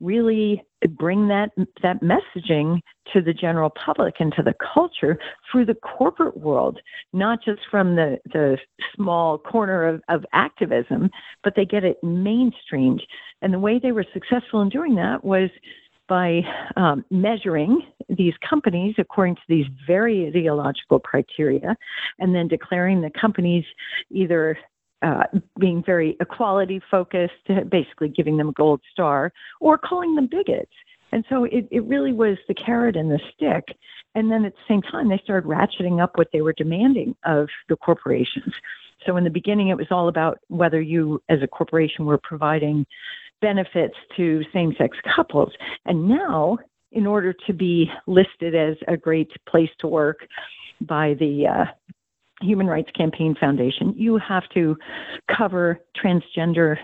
really 0.00 0.62
bring 0.90 1.26
that 1.28 1.50
that 1.82 2.00
messaging 2.02 2.80
to 3.12 3.20
the 3.20 3.32
general 3.32 3.70
public 3.70 4.14
and 4.20 4.32
to 4.36 4.42
the 4.42 4.54
culture 4.74 5.18
through 5.50 5.64
the 5.64 5.74
corporate 5.74 6.36
world, 6.36 6.78
not 7.12 7.40
just 7.44 7.60
from 7.70 7.96
the, 7.96 8.18
the 8.32 8.58
small 8.94 9.38
corner 9.38 9.88
of, 9.88 10.02
of 10.08 10.24
activism, 10.32 11.10
but 11.42 11.54
they 11.56 11.64
get 11.64 11.84
it 11.84 11.96
mainstreamed. 12.04 13.00
And 13.42 13.52
the 13.52 13.58
way 13.58 13.80
they 13.82 13.92
were 13.92 14.06
successful 14.12 14.60
in 14.60 14.68
doing 14.68 14.94
that 14.96 15.24
was 15.24 15.50
by 16.08 16.40
um, 16.76 17.04
measuring 17.10 17.82
these 18.08 18.34
companies 18.48 18.94
according 18.98 19.36
to 19.36 19.42
these 19.48 19.66
very 19.86 20.26
ideological 20.26 20.98
criteria 20.98 21.76
and 22.18 22.34
then 22.34 22.48
declaring 22.48 23.00
the 23.00 23.10
companies 23.10 23.64
either 24.10 24.58
uh, 25.02 25.24
being 25.60 25.82
very 25.84 26.16
equality 26.20 26.80
focused, 26.90 27.34
basically 27.68 28.08
giving 28.08 28.36
them 28.36 28.48
a 28.48 28.52
gold 28.52 28.80
star, 28.90 29.32
or 29.60 29.78
calling 29.78 30.14
them 30.16 30.26
bigots. 30.26 30.72
And 31.12 31.24
so 31.28 31.44
it, 31.44 31.68
it 31.70 31.84
really 31.84 32.12
was 32.12 32.36
the 32.48 32.54
carrot 32.54 32.96
and 32.96 33.10
the 33.10 33.20
stick. 33.34 33.76
And 34.14 34.30
then 34.30 34.44
at 34.44 34.54
the 34.54 34.60
same 34.66 34.82
time, 34.82 35.08
they 35.08 35.20
started 35.22 35.48
ratcheting 35.48 36.02
up 36.02 36.18
what 36.18 36.28
they 36.32 36.40
were 36.40 36.52
demanding 36.52 37.14
of 37.24 37.48
the 37.68 37.76
corporations. 37.76 38.52
So 39.06 39.16
in 39.16 39.24
the 39.24 39.30
beginning, 39.30 39.68
it 39.68 39.76
was 39.76 39.86
all 39.90 40.08
about 40.08 40.38
whether 40.48 40.80
you, 40.80 41.22
as 41.28 41.38
a 41.42 41.46
corporation, 41.46 42.04
were 42.04 42.18
providing 42.18 42.84
benefits 43.40 43.94
to 44.16 44.42
same 44.52 44.74
sex 44.78 44.96
couples. 45.14 45.52
And 45.84 46.08
now, 46.08 46.58
in 46.92 47.06
order 47.06 47.34
to 47.46 47.52
be 47.52 47.90
listed 48.06 48.54
as 48.54 48.76
a 48.86 48.96
great 48.96 49.30
place 49.48 49.70
to 49.80 49.86
work 49.86 50.26
by 50.80 51.14
the 51.14 51.46
uh, 51.46 51.64
Human 52.40 52.66
Rights 52.66 52.90
Campaign 52.96 53.36
Foundation, 53.38 53.94
you 53.96 54.18
have 54.18 54.44
to 54.54 54.76
cover 55.36 55.80
transgender 56.02 56.76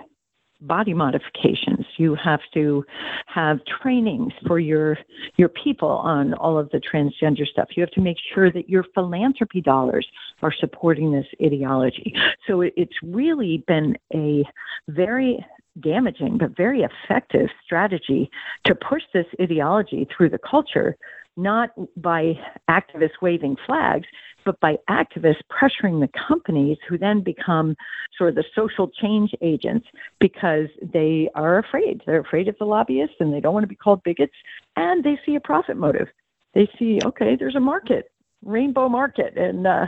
body 0.67 0.95
modifications. 0.95 1.87
You 1.97 2.15
have 2.17 2.41
to 2.55 2.85
have 3.27 3.61
trainings 3.83 4.33
for 4.47 4.59
your 4.59 4.99
your 5.37 5.49
people 5.49 5.89
on 5.89 6.35
all 6.35 6.59
of 6.59 6.71
the 6.71 6.81
transgender 6.81 7.47
stuff. 7.47 7.69
You 7.77 7.83
have 7.83 7.91
to 7.93 8.01
make 8.01 8.17
sure 8.35 8.51
that 8.51 8.69
your 8.69 8.85
philanthropy 8.95 9.61
dollars 9.61 10.07
are 10.43 10.53
supporting 10.53 11.13
this 11.13 11.27
ideology. 11.43 12.15
So 12.47 12.61
it's 12.63 12.97
really 13.03 13.65
been 13.67 13.97
a 14.15 14.45
very 14.89 15.45
damaging 15.81 16.39
but 16.39 16.57
very 16.57 16.83
effective 16.83 17.49
strategy 17.65 18.31
to 18.65 18.75
push 18.75 19.03
this 19.13 19.27
ideology 19.41 20.07
through 20.17 20.31
the 20.31 20.39
culture 20.39 20.97
not 21.37 21.71
by 21.97 22.39
activists 22.69 23.21
waving 23.21 23.57
flags, 23.67 24.07
but 24.45 24.61
by 24.61 24.77
activists 24.89 25.41
pressuring 25.51 26.01
the 26.01 26.11
companies 26.29 26.79
who 26.89 26.99
then 26.99 27.23
become 27.23 27.75
sort 28.17 28.31
of 28.31 28.37
the 28.37 28.45
social 28.55 28.89
change 28.89 29.33
agents 29.41 29.87
because 30.21 30.69
they 30.83 31.29
are 31.35 31.59
afraid. 31.59 32.03
They're 32.07 32.21
afraid 32.21 32.49
of 32.49 32.57
the 32.59 32.67
lobbyists 32.67 33.17
and 33.21 33.33
they 33.33 33.41
don't 33.41 33.55
want 33.55 33.65
to 33.65 33.69
be 33.69 33.75
called 33.75 34.03
bigots 34.05 34.35
and 34.77 35.03
they 35.03 35.19
see 35.25 35.35
a 35.35 35.41
profit 35.41 35.77
motive. 35.77 36.09
They 36.55 36.69
see, 36.79 37.01
okay, 37.05 37.37
there's 37.37 37.57
a 37.57 37.61
market, 37.61 38.13
rainbow 38.45 38.89
market, 38.89 39.37
and 39.37 39.67
uh, 39.67 39.87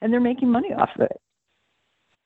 and 0.00 0.12
they're 0.12 0.20
making 0.20 0.50
money 0.50 0.72
off 0.72 0.90
of 0.96 1.02
it. 1.02 1.20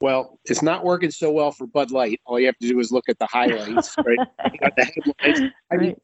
Well, 0.01 0.39
it's 0.47 0.63
not 0.63 0.85
working 0.85 1.11
so 1.11 1.31
well 1.31 1.53
for 1.53 1.67
Bud 1.67 1.91
Light. 1.91 2.21
All 2.25 2.41
you 2.41 2.47
have 2.47 2.57
to 2.59 2.69
do 2.69 2.81
is 2.81 2.91
look 2.91 3.09
at 3.09 3.19
the 3.19 3.27
highlights, 3.27 3.95
right? 4.05 4.19
you 4.53 4.59
got 4.59 4.75
the 4.77 4.85
headlines. 4.85 5.53
I 5.71 5.77
mean, 5.77 5.97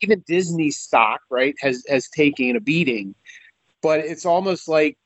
even 0.00 0.24
Disney 0.26 0.70
stock, 0.70 1.20
right, 1.30 1.54
has 1.60 1.84
has 1.88 2.08
taken 2.08 2.56
a 2.56 2.60
beating, 2.60 3.14
but 3.82 4.00
it's 4.00 4.24
almost 4.24 4.68
like 4.68 4.96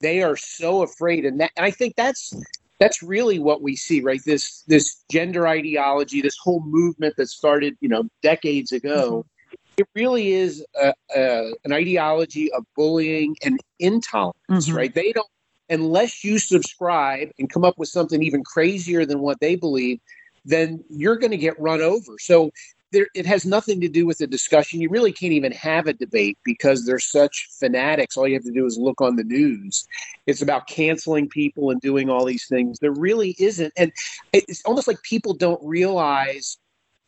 they 0.00 0.22
are 0.22 0.36
so 0.36 0.82
afraid, 0.82 1.24
and 1.24 1.40
that, 1.40 1.52
and 1.56 1.64
I 1.64 1.70
think 1.70 1.94
that's 1.96 2.34
that's 2.80 3.00
really 3.00 3.38
what 3.38 3.62
we 3.62 3.76
see, 3.76 4.00
right? 4.00 4.20
This 4.24 4.62
this 4.66 5.04
gender 5.08 5.46
ideology, 5.46 6.20
this 6.20 6.36
whole 6.42 6.60
movement 6.64 7.14
that 7.16 7.28
started, 7.28 7.76
you 7.80 7.88
know, 7.88 8.04
decades 8.22 8.72
ago. 8.72 9.18
Mm-hmm. 9.20 9.54
It 9.78 9.86
really 9.94 10.32
is 10.32 10.66
a, 10.82 10.92
a, 11.16 11.52
an 11.64 11.72
ideology 11.72 12.52
of 12.52 12.64
bullying 12.74 13.36
and 13.44 13.60
intolerance, 13.78 14.34
mm-hmm. 14.50 14.76
right? 14.76 14.92
They 14.92 15.12
don't 15.12 15.28
unless 15.70 16.24
you 16.24 16.38
subscribe 16.38 17.30
and 17.38 17.50
come 17.50 17.64
up 17.64 17.78
with 17.78 17.88
something 17.88 18.22
even 18.22 18.42
crazier 18.44 19.04
than 19.04 19.20
what 19.20 19.40
they 19.40 19.56
believe, 19.56 20.00
then 20.44 20.82
you're 20.88 21.16
going 21.16 21.30
to 21.30 21.36
get 21.36 21.60
run 21.60 21.80
over. 21.80 22.16
So 22.18 22.50
there, 22.90 23.06
it 23.14 23.26
has 23.26 23.44
nothing 23.44 23.80
to 23.82 23.88
do 23.88 24.06
with 24.06 24.18
the 24.18 24.26
discussion. 24.26 24.80
You 24.80 24.88
really 24.88 25.12
can't 25.12 25.32
even 25.32 25.52
have 25.52 25.86
a 25.86 25.92
debate 25.92 26.38
because 26.44 26.86
they're 26.86 26.98
such 26.98 27.48
fanatics. 27.58 28.16
All 28.16 28.26
you 28.26 28.34
have 28.34 28.44
to 28.44 28.50
do 28.50 28.64
is 28.64 28.78
look 28.78 29.00
on 29.00 29.16
the 29.16 29.24
news. 29.24 29.86
It's 30.26 30.42
about 30.42 30.68
canceling 30.68 31.28
people 31.28 31.70
and 31.70 31.80
doing 31.80 32.08
all 32.08 32.24
these 32.24 32.46
things. 32.46 32.78
There 32.78 32.92
really 32.92 33.36
isn't. 33.38 33.72
And 33.76 33.92
it's 34.32 34.62
almost 34.64 34.88
like 34.88 35.02
people 35.02 35.34
don't 35.34 35.60
realize 35.62 36.56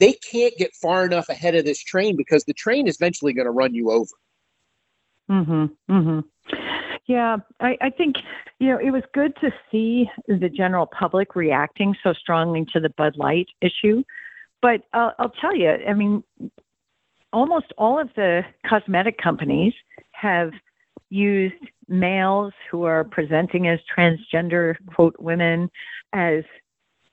they 0.01 0.13
can't 0.13 0.57
get 0.57 0.75
far 0.75 1.05
enough 1.05 1.29
ahead 1.29 1.55
of 1.55 1.65
this 1.65 1.83
train 1.83 2.17
because 2.17 2.45
the 2.45 2.55
train 2.55 2.87
is 2.87 2.97
eventually 2.97 3.33
going 3.33 3.47
to 3.47 3.51
run 3.51 3.75
you 3.75 3.91
over. 3.91 4.13
Mm-hmm. 5.31 5.93
Mm-hmm. 5.93 6.21
Yeah, 7.11 7.39
I, 7.59 7.77
I 7.81 7.91
think 7.91 8.15
you 8.61 8.69
know 8.69 8.79
it 8.79 8.93
was 8.93 9.03
good 9.13 9.35
to 9.41 9.51
see 9.69 10.09
the 10.29 10.49
general 10.49 10.87
public 10.87 11.35
reacting 11.35 11.97
so 12.05 12.13
strongly 12.13 12.65
to 12.73 12.79
the 12.79 12.91
Bud 12.91 13.17
Light 13.17 13.49
issue, 13.61 14.05
but 14.63 14.83
uh, 14.93 15.11
I'll 15.19 15.33
tell 15.41 15.57
you, 15.57 15.71
I 15.71 15.93
mean, 15.93 16.23
almost 17.33 17.67
all 17.77 17.99
of 18.01 18.11
the 18.15 18.43
cosmetic 18.65 19.19
companies 19.19 19.73
have 20.13 20.53
used 21.09 21.57
males 21.89 22.53
who 22.71 22.85
are 22.85 23.03
presenting 23.03 23.67
as 23.67 23.81
transgender 23.93 24.77
quote 24.95 25.17
women 25.19 25.69
as 26.13 26.45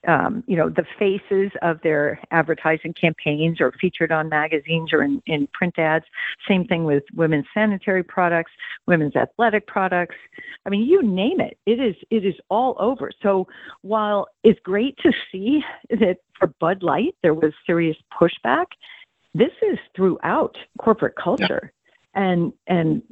um, 0.08 0.44
you 0.48 0.56
know, 0.56 0.70
the 0.70 0.86
faces 0.98 1.52
of 1.62 1.82
their 1.82 2.20
advertising 2.32 2.94
campaigns 2.94 3.60
or 3.60 3.74
featured 3.74 4.12
on 4.12 4.30
magazines 4.30 4.94
or 4.94 5.04
in, 5.04 5.22
in 5.26 5.48
print 5.54 5.78
ads. 5.78 6.06
Same 6.48 6.66
thing 6.66 6.86
with 6.86 7.04
women's 7.14 7.46
sanitary 7.54 8.04
products, 8.04 8.52
women's 8.88 9.16
athletic 9.16 9.68
products. 9.68 10.16
I 10.66 10.70
mean, 10.70 10.88
you 10.88 11.04
name 11.04 11.42
it. 11.42 11.58
It 11.66 11.80
is 11.80 11.96
it 12.10 12.26
is 12.26 12.36
all 12.50 12.76
over. 12.80 13.12
So 13.22 13.48
while 13.82 14.28
it's 14.44 14.60
great 14.62 14.98
to 15.00 15.12
see 15.32 15.62
that 15.89 16.17
for 16.39 16.48
Bud 16.60 16.84
Light 16.84 17.15
there 17.22 17.34
was 17.34 17.54
serious 17.65 17.98
pushback, 18.20 18.67
this 19.34 19.52
is 19.62 19.78
throughout 19.96 20.58
corporate 20.80 21.15
culture. 21.22 21.74
Yeah. 22.15 22.22
And 22.24 22.54
and 22.65 23.04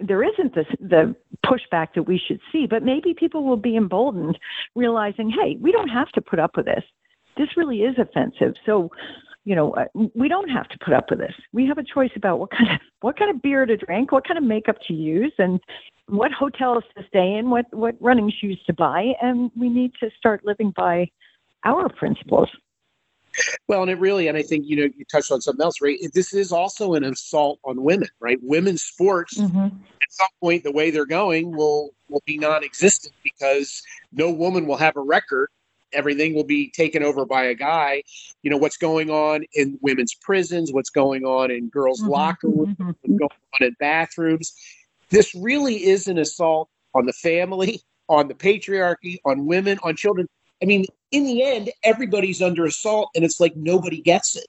there 0.00 0.22
isn't 0.22 0.54
this, 0.54 0.66
the 0.80 1.14
pushback 1.44 1.88
that 1.94 2.04
we 2.04 2.18
should 2.18 2.40
see, 2.50 2.66
but 2.66 2.82
maybe 2.82 3.14
people 3.14 3.44
will 3.44 3.56
be 3.56 3.76
emboldened, 3.76 4.38
realizing, 4.74 5.30
hey, 5.30 5.56
we 5.60 5.72
don't 5.72 5.88
have 5.88 6.10
to 6.12 6.20
put 6.20 6.38
up 6.38 6.56
with 6.56 6.66
this. 6.66 6.84
This 7.36 7.56
really 7.56 7.78
is 7.78 7.96
offensive. 7.98 8.54
So, 8.66 8.90
you 9.44 9.54
know, 9.54 9.72
uh, 9.72 9.84
we 10.14 10.28
don't 10.28 10.48
have 10.48 10.68
to 10.68 10.78
put 10.78 10.94
up 10.94 11.10
with 11.10 11.18
this. 11.18 11.34
We 11.52 11.66
have 11.66 11.78
a 11.78 11.84
choice 11.84 12.10
about 12.16 12.38
what 12.38 12.50
kind 12.50 12.70
of 12.70 12.80
what 13.00 13.18
kind 13.18 13.30
of 13.30 13.42
beer 13.42 13.66
to 13.66 13.76
drink, 13.76 14.10
what 14.10 14.26
kind 14.26 14.38
of 14.38 14.44
makeup 14.44 14.76
to 14.88 14.94
use, 14.94 15.32
and 15.38 15.60
what 16.06 16.32
hotels 16.32 16.84
to 16.96 17.04
stay 17.06 17.34
in, 17.34 17.50
what 17.50 17.66
what 17.72 17.96
running 18.00 18.32
shoes 18.40 18.60
to 18.66 18.72
buy, 18.72 19.12
and 19.20 19.50
we 19.56 19.68
need 19.68 19.92
to 20.00 20.10
start 20.16 20.44
living 20.44 20.72
by 20.76 21.10
our 21.64 21.88
principles. 21.88 22.48
Well, 23.68 23.82
and 23.82 23.90
it 23.90 23.98
really, 23.98 24.28
and 24.28 24.36
I 24.36 24.42
think 24.42 24.66
you 24.66 24.76
know, 24.76 24.90
you 24.96 25.04
touched 25.10 25.32
on 25.32 25.40
something 25.40 25.62
else, 25.62 25.80
right? 25.80 25.98
This 26.12 26.34
is 26.34 26.52
also 26.52 26.94
an 26.94 27.04
assault 27.04 27.58
on 27.64 27.82
women, 27.82 28.08
right? 28.20 28.38
Women's 28.42 28.82
sports 28.82 29.38
mm-hmm. 29.38 29.66
at 29.66 30.10
some 30.10 30.28
point, 30.40 30.64
the 30.64 30.72
way 30.72 30.90
they're 30.90 31.06
going 31.06 31.56
will 31.56 31.90
will 32.08 32.22
be 32.26 32.38
non-existent 32.38 33.14
because 33.22 33.82
no 34.12 34.30
woman 34.30 34.66
will 34.66 34.76
have 34.76 34.96
a 34.96 35.00
record. 35.00 35.48
Everything 35.92 36.34
will 36.34 36.44
be 36.44 36.70
taken 36.70 37.02
over 37.02 37.24
by 37.24 37.44
a 37.44 37.54
guy. 37.54 38.02
You 38.42 38.50
know 38.50 38.56
what's 38.56 38.76
going 38.76 39.10
on 39.10 39.44
in 39.54 39.78
women's 39.80 40.14
prisons, 40.14 40.72
what's 40.72 40.90
going 40.90 41.24
on 41.24 41.50
in 41.50 41.68
girls' 41.68 42.00
mm-hmm. 42.00 42.10
locker 42.10 42.48
rooms, 42.48 42.76
mm-hmm. 42.76 42.86
what's 42.88 43.18
going 43.18 43.30
on 43.60 43.66
in 43.66 43.76
bathrooms. 43.78 44.54
This 45.10 45.34
really 45.34 45.84
is 45.84 46.08
an 46.08 46.18
assault 46.18 46.68
on 46.94 47.06
the 47.06 47.12
family, 47.12 47.80
on 48.08 48.28
the 48.28 48.34
patriarchy, 48.34 49.18
on 49.24 49.46
women, 49.46 49.78
on 49.82 49.96
children. 49.96 50.28
I 50.64 50.66
mean, 50.66 50.86
in 51.10 51.24
the 51.24 51.42
end, 51.42 51.70
everybody's 51.82 52.40
under 52.40 52.64
assault, 52.64 53.10
and 53.14 53.22
it's 53.22 53.38
like 53.38 53.54
nobody 53.54 54.00
gets 54.00 54.34
it. 54.34 54.46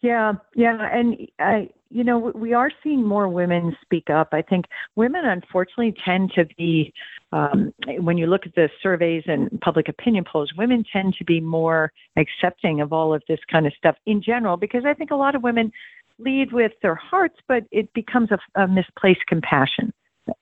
Yeah, 0.00 0.32
yeah, 0.56 0.88
and 0.92 1.28
I, 1.38 1.70
you 1.88 2.02
know, 2.02 2.18
we 2.18 2.52
are 2.52 2.72
seeing 2.82 3.06
more 3.06 3.28
women 3.28 3.76
speak 3.80 4.10
up. 4.10 4.30
I 4.32 4.42
think 4.42 4.64
women, 4.96 5.24
unfortunately, 5.24 5.94
tend 6.04 6.32
to 6.34 6.46
be, 6.58 6.92
um, 7.30 7.72
when 8.00 8.18
you 8.18 8.26
look 8.26 8.44
at 8.44 8.56
the 8.56 8.68
surveys 8.82 9.22
and 9.26 9.60
public 9.60 9.88
opinion 9.88 10.24
polls, 10.24 10.50
women 10.58 10.84
tend 10.92 11.14
to 11.18 11.24
be 11.24 11.40
more 11.40 11.92
accepting 12.16 12.80
of 12.80 12.92
all 12.92 13.14
of 13.14 13.22
this 13.28 13.38
kind 13.52 13.68
of 13.68 13.72
stuff 13.74 13.94
in 14.04 14.20
general, 14.20 14.56
because 14.56 14.84
I 14.84 14.94
think 14.94 15.12
a 15.12 15.16
lot 15.16 15.36
of 15.36 15.44
women 15.44 15.70
lead 16.18 16.52
with 16.52 16.72
their 16.82 16.96
hearts, 16.96 17.36
but 17.46 17.62
it 17.70 17.92
becomes 17.94 18.30
a, 18.32 18.60
a 18.60 18.66
misplaced 18.66 19.24
compassion 19.28 19.92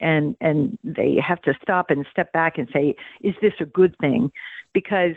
and 0.01 0.37
and 0.41 0.79
they 0.85 1.17
have 1.27 1.41
to 1.43 1.55
stop 1.63 1.91
and 1.91 2.07
step 2.11 2.33
back 2.33 2.59
and 2.59 2.69
say, 2.73 2.95
is 3.23 3.35
this 3.41 3.55
a 3.61 3.65
good 3.65 3.97
thing? 4.01 4.31
Because 4.73 5.15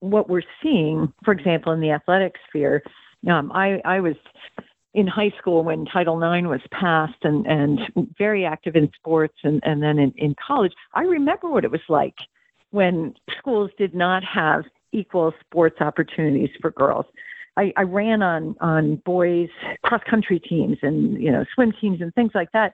what 0.00 0.28
we're 0.28 0.42
seeing, 0.62 1.12
for 1.24 1.32
example, 1.32 1.72
in 1.72 1.80
the 1.80 1.90
athletic 1.90 2.34
sphere, 2.48 2.82
um, 3.28 3.52
I, 3.52 3.80
I 3.84 4.00
was 4.00 4.16
in 4.94 5.06
high 5.06 5.32
school 5.38 5.62
when 5.62 5.84
Title 5.84 6.20
IX 6.20 6.48
was 6.48 6.60
passed 6.72 7.22
and, 7.22 7.46
and 7.46 7.80
very 8.18 8.44
active 8.44 8.74
in 8.74 8.90
sports 8.96 9.36
and, 9.44 9.60
and 9.64 9.82
then 9.82 9.98
in, 9.98 10.12
in 10.16 10.34
college. 10.44 10.72
I 10.94 11.02
remember 11.02 11.48
what 11.48 11.64
it 11.64 11.70
was 11.70 11.80
like 11.88 12.16
when 12.70 13.14
schools 13.38 13.70
did 13.78 13.94
not 13.94 14.24
have 14.24 14.64
equal 14.92 15.32
sports 15.40 15.80
opportunities 15.80 16.50
for 16.60 16.70
girls. 16.70 17.06
I, 17.56 17.72
I 17.76 17.82
ran 17.82 18.22
on 18.22 18.56
on 18.60 18.96
boys 19.04 19.48
cross 19.82 20.02
country 20.08 20.38
teams 20.38 20.78
and 20.82 21.20
you 21.20 21.30
know 21.30 21.44
swim 21.54 21.72
teams 21.80 22.00
and 22.00 22.14
things 22.14 22.30
like 22.34 22.52
that 22.52 22.72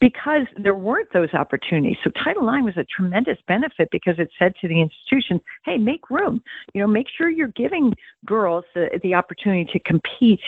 because 0.00 0.46
there 0.56 0.74
weren't 0.74 1.12
those 1.12 1.32
opportunities. 1.34 1.96
So 2.04 2.10
Title 2.10 2.48
IX 2.48 2.64
was 2.64 2.76
a 2.76 2.84
tremendous 2.84 3.38
benefit 3.46 3.88
because 3.90 4.16
it 4.18 4.28
said 4.38 4.54
to 4.60 4.68
the 4.68 4.80
institutions, 4.80 5.40
hey, 5.64 5.78
make 5.78 6.10
room. 6.10 6.42
You 6.74 6.82
know, 6.82 6.86
make 6.86 7.06
sure 7.16 7.30
you're 7.30 7.48
giving 7.48 7.94
girls 8.26 8.64
the, 8.74 9.00
the 9.02 9.14
opportunity 9.14 9.70
to 9.72 9.78
compete 9.80 10.40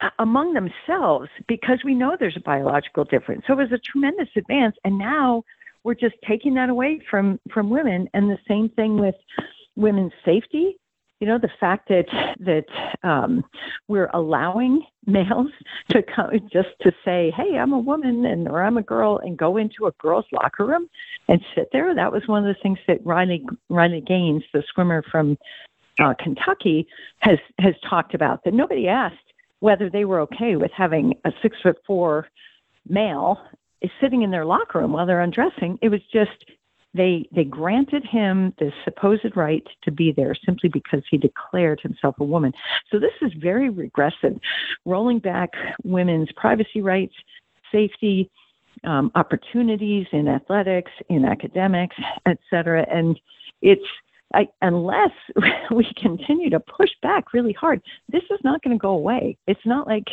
uh, 0.00 0.10
among 0.18 0.54
themselves 0.54 1.28
because 1.48 1.78
we 1.84 1.94
know 1.94 2.16
there's 2.18 2.36
a 2.36 2.40
biological 2.40 3.04
difference. 3.04 3.44
So 3.46 3.54
it 3.54 3.56
was 3.56 3.72
a 3.72 3.78
tremendous 3.78 4.28
advance. 4.36 4.76
And 4.84 4.98
now 4.98 5.44
we're 5.84 5.94
just 5.94 6.16
taking 6.26 6.54
that 6.54 6.68
away 6.68 7.00
from, 7.10 7.40
from 7.52 7.70
women. 7.70 8.08
And 8.14 8.28
the 8.28 8.38
same 8.48 8.68
thing 8.70 8.98
with 8.98 9.14
women's 9.76 10.12
safety 10.24 10.76
you 11.22 11.28
know 11.28 11.38
the 11.38 11.48
fact 11.60 11.88
that 11.88 12.06
that 12.40 12.64
um, 13.08 13.44
we're 13.86 14.10
allowing 14.12 14.82
males 15.06 15.52
to 15.90 16.02
come 16.02 16.30
just 16.52 16.70
to 16.80 16.90
say 17.04 17.32
hey 17.36 17.56
i'm 17.56 17.72
a 17.72 17.78
woman 17.78 18.26
and 18.26 18.48
or 18.48 18.60
i'm 18.60 18.76
a 18.76 18.82
girl 18.82 19.20
and 19.22 19.38
go 19.38 19.56
into 19.56 19.86
a 19.86 19.92
girls 20.00 20.24
locker 20.32 20.66
room 20.66 20.88
and 21.28 21.40
sit 21.54 21.68
there 21.70 21.94
that 21.94 22.10
was 22.10 22.22
one 22.26 22.44
of 22.44 22.52
the 22.52 22.60
things 22.60 22.78
that 22.88 22.98
riley 23.06 23.46
riley 23.68 24.00
gaines 24.00 24.42
the 24.52 24.64
swimmer 24.74 25.00
from 25.12 25.38
uh, 26.00 26.12
kentucky 26.18 26.88
has 27.20 27.38
has 27.60 27.74
talked 27.88 28.14
about 28.14 28.42
that 28.42 28.52
nobody 28.52 28.88
asked 28.88 29.32
whether 29.60 29.88
they 29.88 30.04
were 30.04 30.18
okay 30.18 30.56
with 30.56 30.72
having 30.76 31.14
a 31.24 31.30
six 31.40 31.56
foot 31.62 31.76
four 31.86 32.26
male 32.88 33.38
is 33.80 33.90
sitting 34.00 34.22
in 34.22 34.30
their 34.32 34.44
locker 34.44 34.80
room 34.80 34.92
while 34.92 35.06
they're 35.06 35.20
undressing. 35.20 35.78
It 35.82 35.88
was 35.88 36.00
just 36.12 36.44
they 36.94 37.26
they 37.32 37.44
granted 37.44 38.04
him 38.04 38.52
this 38.58 38.72
supposed 38.84 39.36
right 39.36 39.66
to 39.82 39.90
be 39.90 40.12
there 40.12 40.34
simply 40.44 40.68
because 40.68 41.02
he 41.10 41.16
declared 41.16 41.80
himself 41.80 42.16
a 42.20 42.24
woman. 42.24 42.52
So 42.90 42.98
this 42.98 43.12
is 43.22 43.32
very 43.40 43.70
regressive, 43.70 44.38
rolling 44.84 45.18
back 45.18 45.50
women's 45.84 46.30
privacy 46.36 46.82
rights, 46.82 47.14
safety, 47.70 48.30
um, 48.84 49.10
opportunities 49.14 50.06
in 50.12 50.28
athletics, 50.28 50.90
in 51.08 51.24
academics, 51.24 51.96
et 52.26 52.38
cetera. 52.50 52.86
And 52.90 53.18
it's 53.62 53.86
I, 54.34 54.48
unless 54.60 55.12
we 55.70 55.90
continue 55.96 56.50
to 56.50 56.60
push 56.60 56.90
back 57.02 57.32
really 57.32 57.52
hard, 57.52 57.82
this 58.08 58.22
is 58.30 58.40
not 58.44 58.62
going 58.62 58.76
to 58.76 58.80
go 58.80 58.90
away. 58.90 59.36
It's 59.46 59.64
not 59.64 59.86
like 59.86 60.06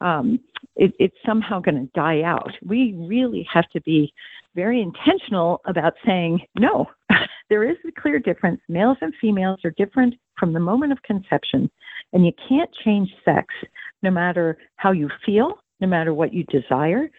um, 0.00 0.40
it, 0.76 0.92
it's 0.98 1.16
somehow 1.26 1.60
going 1.60 1.74
to 1.74 1.90
die 1.94 2.22
out. 2.22 2.52
We 2.64 2.94
really 2.96 3.46
have 3.52 3.68
to 3.70 3.80
be 3.80 4.12
very 4.54 4.80
intentional 4.80 5.60
about 5.66 5.94
saying, 6.06 6.40
no, 6.58 6.86
there 7.50 7.68
is 7.68 7.76
a 7.86 8.00
clear 8.00 8.18
difference. 8.18 8.60
Males 8.68 8.98
and 9.00 9.12
females 9.20 9.60
are 9.64 9.72
different 9.76 10.14
from 10.38 10.52
the 10.52 10.60
moment 10.60 10.92
of 10.92 11.02
conception, 11.02 11.70
and 12.12 12.24
you 12.24 12.32
can't 12.48 12.70
change 12.84 13.10
sex 13.24 13.54
no 14.02 14.10
matter 14.10 14.56
how 14.76 14.92
you 14.92 15.10
feel, 15.26 15.58
no 15.80 15.88
matter 15.88 16.14
what 16.14 16.32
you 16.32 16.44
desire. 16.44 17.10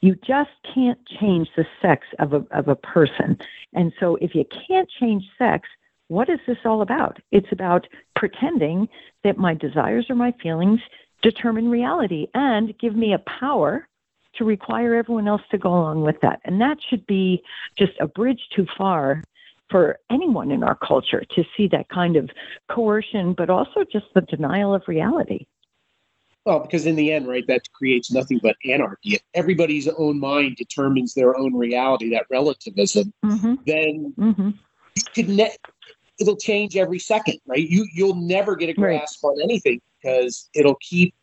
You 0.00 0.16
just 0.26 0.50
can't 0.74 0.98
change 1.20 1.48
the 1.56 1.64
sex 1.80 2.06
of 2.18 2.32
a, 2.32 2.44
of 2.50 2.68
a 2.68 2.76
person. 2.76 3.38
And 3.72 3.92
so 3.98 4.16
if 4.16 4.34
you 4.34 4.44
can't 4.68 4.88
change 5.00 5.24
sex, 5.38 5.68
what 6.08 6.28
is 6.28 6.38
this 6.46 6.58
all 6.64 6.82
about? 6.82 7.18
It's 7.32 7.50
about 7.50 7.86
pretending 8.14 8.88
that 9.24 9.38
my 9.38 9.54
desires 9.54 10.06
or 10.08 10.14
my 10.14 10.32
feelings 10.42 10.80
determine 11.26 11.68
reality 11.68 12.28
and 12.34 12.78
give 12.78 12.94
me 12.94 13.12
a 13.12 13.18
power 13.18 13.88
to 14.36 14.44
require 14.44 14.94
everyone 14.94 15.26
else 15.26 15.42
to 15.50 15.58
go 15.58 15.70
along 15.70 16.02
with 16.02 16.20
that. 16.20 16.40
And 16.44 16.60
that 16.60 16.78
should 16.88 17.04
be 17.06 17.42
just 17.76 17.94
a 17.98 18.06
bridge 18.06 18.42
too 18.54 18.64
far 18.78 19.24
for 19.68 19.98
anyone 20.08 20.52
in 20.52 20.62
our 20.62 20.76
culture 20.76 21.24
to 21.34 21.42
see 21.56 21.66
that 21.68 21.88
kind 21.88 22.14
of 22.14 22.30
coercion, 22.70 23.32
but 23.32 23.50
also 23.50 23.82
just 23.90 24.06
the 24.14 24.20
denial 24.20 24.72
of 24.72 24.82
reality. 24.86 25.46
Well, 26.44 26.60
because 26.60 26.86
in 26.86 26.94
the 26.94 27.10
end, 27.10 27.26
right, 27.26 27.44
that 27.48 27.62
creates 27.72 28.12
nothing 28.12 28.38
but 28.40 28.54
anarchy. 28.64 29.14
If 29.14 29.22
everybody's 29.34 29.88
own 29.88 30.20
mind 30.20 30.54
determines 30.54 31.12
their 31.12 31.36
own 31.36 31.54
reality, 31.54 32.10
that 32.10 32.26
relativism, 32.30 33.12
mm-hmm. 33.24 33.54
then 33.66 34.14
mm-hmm. 34.16 34.50
you 34.94 35.02
could 35.12 35.28
ne- 35.28 35.56
it'll 36.18 36.36
change 36.36 36.76
every 36.76 36.98
second, 36.98 37.38
right? 37.46 37.66
You 37.68 37.86
you'll 37.92 38.14
never 38.16 38.56
get 38.56 38.68
a 38.68 38.74
grasp 38.74 39.22
right. 39.22 39.30
on 39.30 39.42
anything 39.42 39.80
because 40.00 40.48
it'll 40.54 40.76
keep, 40.76 41.14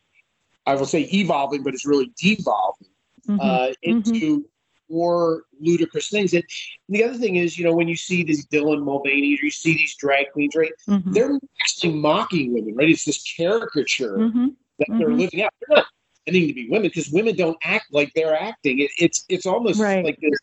I 0.65 0.75
will 0.75 0.85
say, 0.85 1.01
evolving, 1.13 1.63
but 1.63 1.73
it's 1.73 1.85
really 1.85 2.11
devolving 2.17 2.87
mm-hmm. 3.27 3.39
uh, 3.41 3.73
into 3.81 4.11
mm-hmm. 4.39 4.93
more 4.93 5.43
ludicrous 5.59 6.09
things. 6.09 6.33
And, 6.33 6.43
and, 6.87 6.95
the 6.95 7.03
other 7.03 7.17
thing 7.17 7.37
is, 7.37 7.57
you 7.57 7.65
know, 7.65 7.73
when 7.73 7.87
you 7.87 7.95
see 7.95 8.23
these 8.23 8.45
Dylan 8.47 8.83
Mulvaney 8.83 9.35
or 9.35 9.45
you 9.45 9.51
see 9.51 9.73
these 9.73 9.95
drag 9.95 10.31
queens, 10.31 10.55
right, 10.55 10.71
mm-hmm. 10.87 11.11
they're 11.11 11.39
actually 11.61 11.93
mocking 11.93 12.53
women, 12.53 12.75
right? 12.75 12.89
It's 12.89 13.05
this 13.05 13.23
caricature 13.35 14.17
mm-hmm. 14.17 14.47
that 14.79 14.87
they're 14.89 15.07
mm-hmm. 15.07 15.19
living 15.19 15.43
out. 15.43 15.53
They're 15.67 15.77
not 15.77 15.85
pretending 16.25 16.49
to 16.49 16.53
be 16.53 16.69
women 16.69 16.83
because 16.83 17.09
women 17.09 17.35
don't 17.35 17.57
act 17.63 17.85
like 17.91 18.11
they're 18.15 18.35
acting. 18.35 18.79
It, 18.79 18.91
it's 18.99 19.25
it's 19.29 19.45
almost 19.45 19.79
right. 19.79 20.03
like 20.03 20.19
this 20.21 20.39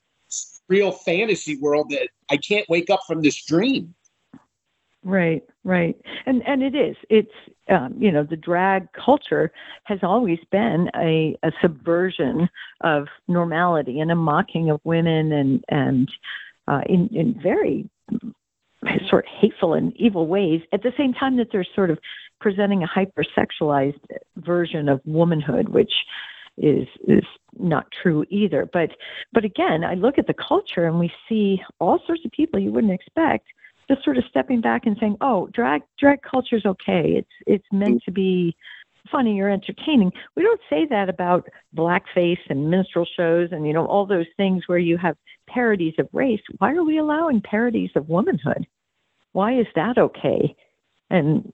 real 0.71 0.93
fantasy 0.93 1.59
world 1.59 1.91
that 1.91 2.09
I 2.31 2.37
can't 2.37 2.67
wake 2.69 2.91
up 2.91 3.01
from 3.07 3.21
this 3.21 3.45
dream. 3.45 3.95
Right, 5.03 5.43
right, 5.65 5.97
and 6.27 6.47
and 6.47 6.63
it 6.63 6.75
is. 6.75 6.95
It's 7.09 7.33
um, 7.71 7.95
you 7.99 8.13
know 8.13 8.23
the 8.23 8.37
drag 8.37 8.93
culture 8.93 9.51
has 9.85 10.01
always 10.03 10.39
been 10.53 10.91
a, 10.95 11.39
a 11.43 11.51
subversion 11.63 12.51
of 12.83 13.07
normality 13.27 14.01
and 14.01 14.11
a 14.11 14.15
mocking 14.15 14.69
of 14.69 14.79
women 14.85 15.33
and 15.33 15.65
and 15.71 16.13
uh, 16.69 16.83
in 16.87 17.09
in 17.15 17.41
very 17.43 17.89
sort 19.09 19.25
of 19.25 19.31
hateful 19.41 19.73
and 19.73 19.97
evil 19.97 20.27
ways. 20.27 20.61
At 20.75 20.83
the 20.83 20.93
same 20.99 21.15
time 21.15 21.39
that 21.39 21.49
they're 21.51 21.67
sort 21.75 21.91
of 21.91 21.99
presenting 22.39 22.83
a 22.83 22.87
hypersexualized 22.87 24.01
version 24.37 24.91
of 24.91 25.01
womanhood, 25.07 25.71
which 25.71 25.93
is 26.59 26.87
is 27.09 27.25
not 27.59 27.87
true 28.03 28.27
either. 28.29 28.69
But 28.71 28.91
but 29.33 29.47
again, 29.47 29.83
I 29.83 29.95
look 29.95 30.19
at 30.19 30.27
the 30.27 30.35
culture 30.35 30.85
and 30.85 30.99
we 30.99 31.11
see 31.27 31.63
all 31.79 32.01
sorts 32.07 32.25
of 32.27 32.33
people 32.33 32.61
you 32.61 32.71
wouldn't 32.71 32.93
expect 32.93 33.47
just 33.91 34.05
sort 34.05 34.19
of 34.19 34.25
stepping 34.31 34.61
back 34.61 34.87
and 34.87 34.97
saying, 35.01 35.17
"Oh, 35.21 35.49
drag 35.53 35.83
drag 35.99 36.23
culture 36.23 36.57
is 36.57 36.65
okay. 36.65 37.15
It's 37.17 37.31
it's 37.47 37.67
meant 37.73 38.03
to 38.05 38.13
be 38.13 38.57
funny 39.11 39.41
or 39.41 39.49
entertaining." 39.49 40.13
We 40.37 40.43
don't 40.43 40.61
say 40.71 40.87
that 40.87 41.09
about 41.09 41.49
blackface 41.77 42.39
and 42.49 42.71
minstrel 42.71 43.07
shows 43.17 43.49
and 43.51 43.67
you 43.67 43.73
know 43.73 43.87
all 43.87 44.07
those 44.07 44.27
things 44.37 44.65
where 44.67 44.79
you 44.79 44.97
have 44.99 45.17
parodies 45.49 45.95
of 45.99 46.09
race. 46.13 46.41
Why 46.59 46.73
are 46.75 46.85
we 46.85 46.99
allowing 46.99 47.41
parodies 47.41 47.91
of 47.97 48.09
womanhood? 48.09 48.67
Why 49.33 49.59
is 49.59 49.67
that 49.75 49.99
okay? 49.99 50.55
And 51.11 51.53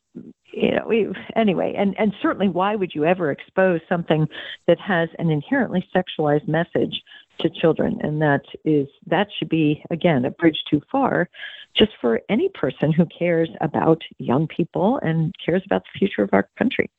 you 0.52 0.72
know, 0.72 0.86
we 0.86 1.08
anyway, 1.34 1.74
and 1.76 1.94
and 1.98 2.12
certainly, 2.20 2.48
why 2.48 2.76
would 2.76 2.94
you 2.94 3.04
ever 3.04 3.30
expose 3.30 3.80
something 3.88 4.28
that 4.66 4.78
has 4.78 5.08
an 5.18 5.30
inherently 5.30 5.86
sexualized 5.94 6.48
message 6.48 7.02
to 7.40 7.50
children? 7.50 7.98
And 8.02 8.20
that 8.22 8.42
is 8.64 8.88
that 9.06 9.28
should 9.36 9.48
be 9.48 9.82
again 9.90 10.24
a 10.24 10.30
bridge 10.30 10.62
too 10.68 10.82
far 10.90 11.28
just 11.76 11.92
for 12.00 12.20
any 12.28 12.48
person 12.48 12.92
who 12.92 13.06
cares 13.06 13.50
about 13.60 14.02
young 14.18 14.46
people 14.46 14.98
and 15.02 15.34
cares 15.44 15.62
about 15.66 15.82
the 15.82 15.98
future 15.98 16.22
of 16.22 16.30
our 16.32 16.48
country. 16.58 16.90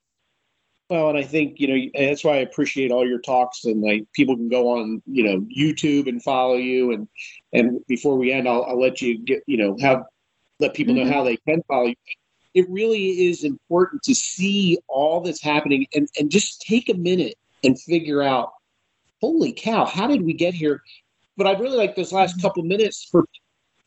Well, 0.89 1.09
and 1.09 1.17
I 1.17 1.23
think 1.23 1.59
you 1.59 1.67
know 1.67 1.89
that's 2.07 2.23
why 2.23 2.35
I 2.35 2.37
appreciate 2.37 2.91
all 2.91 3.05
your 3.05 3.19
talks, 3.19 3.65
and 3.65 3.81
like 3.81 4.05
people 4.13 4.37
can 4.37 4.47
go 4.47 4.69
on 4.69 5.01
you 5.05 5.23
know 5.23 5.45
YouTube 5.55 6.07
and 6.07 6.23
follow 6.23 6.55
you, 6.55 6.93
and 6.93 7.07
and 7.51 7.85
before 7.87 8.15
we 8.15 8.31
end, 8.31 8.47
I'll, 8.47 8.63
I'll 8.63 8.79
let 8.79 9.01
you 9.01 9.19
get 9.19 9.43
you 9.47 9.57
know 9.57 9.75
have 9.81 10.03
let 10.59 10.73
people 10.73 10.93
mm-hmm. 10.93 11.09
know 11.09 11.13
how 11.13 11.23
they 11.23 11.37
can 11.37 11.61
follow 11.67 11.87
you. 11.87 11.95
It 12.53 12.69
really 12.69 13.27
is 13.27 13.43
important 13.43 14.01
to 14.03 14.15
see 14.15 14.77
all 14.87 15.19
that's 15.19 15.41
happening, 15.41 15.87
and 15.93 16.07
and 16.17 16.31
just 16.31 16.61
take 16.61 16.87
a 16.87 16.93
minute 16.93 17.35
and 17.65 17.79
figure 17.79 18.21
out, 18.21 18.53
holy 19.21 19.51
cow, 19.51 19.85
how 19.85 20.07
did 20.07 20.21
we 20.21 20.33
get 20.33 20.53
here? 20.53 20.81
But 21.35 21.47
I'd 21.47 21.59
really 21.59 21.77
like 21.77 21.95
those 21.95 22.11
last 22.11 22.37
mm-hmm. 22.37 22.41
couple 22.41 22.63
minutes 22.63 23.07
for 23.09 23.25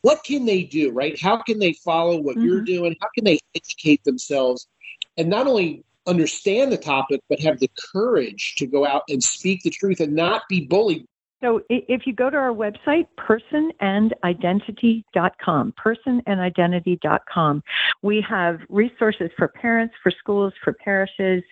what 0.03 0.25
can 0.25 0.47
they 0.47 0.63
do, 0.63 0.91
right? 0.91 1.21
How 1.21 1.43
can 1.43 1.59
they 1.59 1.73
follow 1.73 2.21
what 2.21 2.37
mm-hmm. 2.37 2.47
you're 2.47 2.63
doing? 2.63 2.97
How 3.01 3.09
can 3.15 3.25
they 3.25 3.39
educate 3.55 4.03
themselves 4.05 4.69
and 5.17 5.29
not 5.29 5.47
only 5.47 5.85
understand 6.07 6.73
the 6.73 6.79
topic, 6.79 7.21
but 7.29 7.41
have 7.41 7.61
the 7.61 7.71
courage 7.93 8.55
to 8.57 8.67
go 8.67 8.87
out 8.87 9.03
and 9.09 9.23
speak 9.23 9.63
the 9.63 9.71
truth 9.71 10.01
and 10.01 10.15
not 10.15 10.43
be 10.49 10.67
bullied? 10.67 11.07
So 11.41 11.63
if 11.71 12.07
you 12.07 12.13
go 12.13 12.29
to 12.29 12.37
our 12.37 12.53
website, 12.53 13.07
personandidentity.com, 13.19 15.73
personandidentity.com, 15.73 17.63
we 18.03 18.21
have 18.29 18.61
resources 18.69 19.31
for 19.39 19.49
parents, 19.49 19.95
for 20.03 20.11
schools, 20.11 20.53
for 20.63 20.75
parishes, 20.75 21.43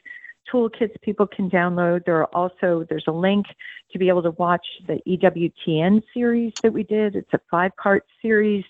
toolkits 0.53 1.01
people 1.03 1.27
can 1.27 1.51
download. 1.51 2.05
There 2.05 2.17
are 2.17 2.35
also 2.35 2.87
there's 2.89 3.05
a 3.07 3.13
link 3.13 3.47
to 3.93 3.99
be 3.99 4.09
able 4.09 4.23
to 4.23 4.33
watch 4.33 4.67
the 4.87 5.01
EWTN 5.07 6.03
series 6.13 6.53
that 6.63 6.73
we 6.73 6.83
did. 6.83 7.17
It's 7.17 7.33
a 7.33 7.41
five 7.51 7.73
part 7.77 8.05
series, 8.21 8.65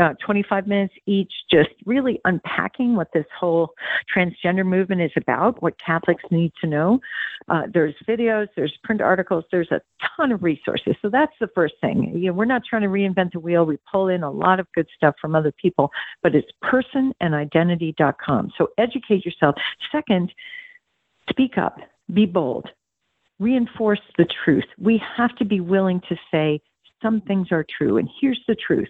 uh, 0.00 0.14
25 0.24 0.66
minutes 0.66 0.94
each, 1.06 1.32
just 1.50 1.70
really 1.86 2.20
unpacking 2.24 2.96
what 2.96 3.12
this 3.12 3.26
whole 3.38 3.70
transgender 4.14 4.64
movement 4.64 5.02
is 5.02 5.10
about, 5.16 5.62
what 5.62 5.74
Catholics 5.84 6.22
need 6.30 6.52
to 6.60 6.66
know. 6.66 7.00
Uh, 7.48 7.62
there's 7.72 7.94
videos, 8.08 8.48
there's 8.56 8.76
print 8.82 9.00
articles, 9.00 9.44
there's 9.50 9.70
a 9.70 9.80
ton 10.16 10.32
of 10.32 10.42
resources. 10.42 10.94
So 11.02 11.10
that's 11.10 11.34
the 11.40 11.48
first 11.54 11.74
thing. 11.80 12.12
You 12.16 12.28
know, 12.28 12.32
we're 12.32 12.44
not 12.44 12.62
trying 12.68 12.82
to 12.82 12.88
reinvent 12.88 13.32
the 13.32 13.40
wheel. 13.40 13.64
We 13.64 13.78
pull 13.90 14.08
in 14.08 14.22
a 14.22 14.30
lot 14.30 14.60
of 14.60 14.66
good 14.74 14.86
stuff 14.96 15.14
from 15.20 15.34
other 15.34 15.52
people, 15.52 15.90
but 16.22 16.34
it's 16.34 16.48
personandidentity.com. 16.62 18.52
So 18.56 18.68
educate 18.78 19.24
yourself. 19.24 19.56
Second, 19.92 20.32
Speak 21.30 21.58
up, 21.58 21.78
be 22.12 22.26
bold, 22.26 22.68
reinforce 23.38 24.00
the 24.18 24.26
truth. 24.44 24.64
We 24.78 25.02
have 25.16 25.34
to 25.36 25.44
be 25.44 25.60
willing 25.60 26.00
to 26.08 26.16
say 26.30 26.60
some 27.02 27.20
things 27.22 27.48
are 27.50 27.66
true. 27.78 27.98
And 27.98 28.08
here's 28.20 28.40
the 28.46 28.54
truth 28.54 28.88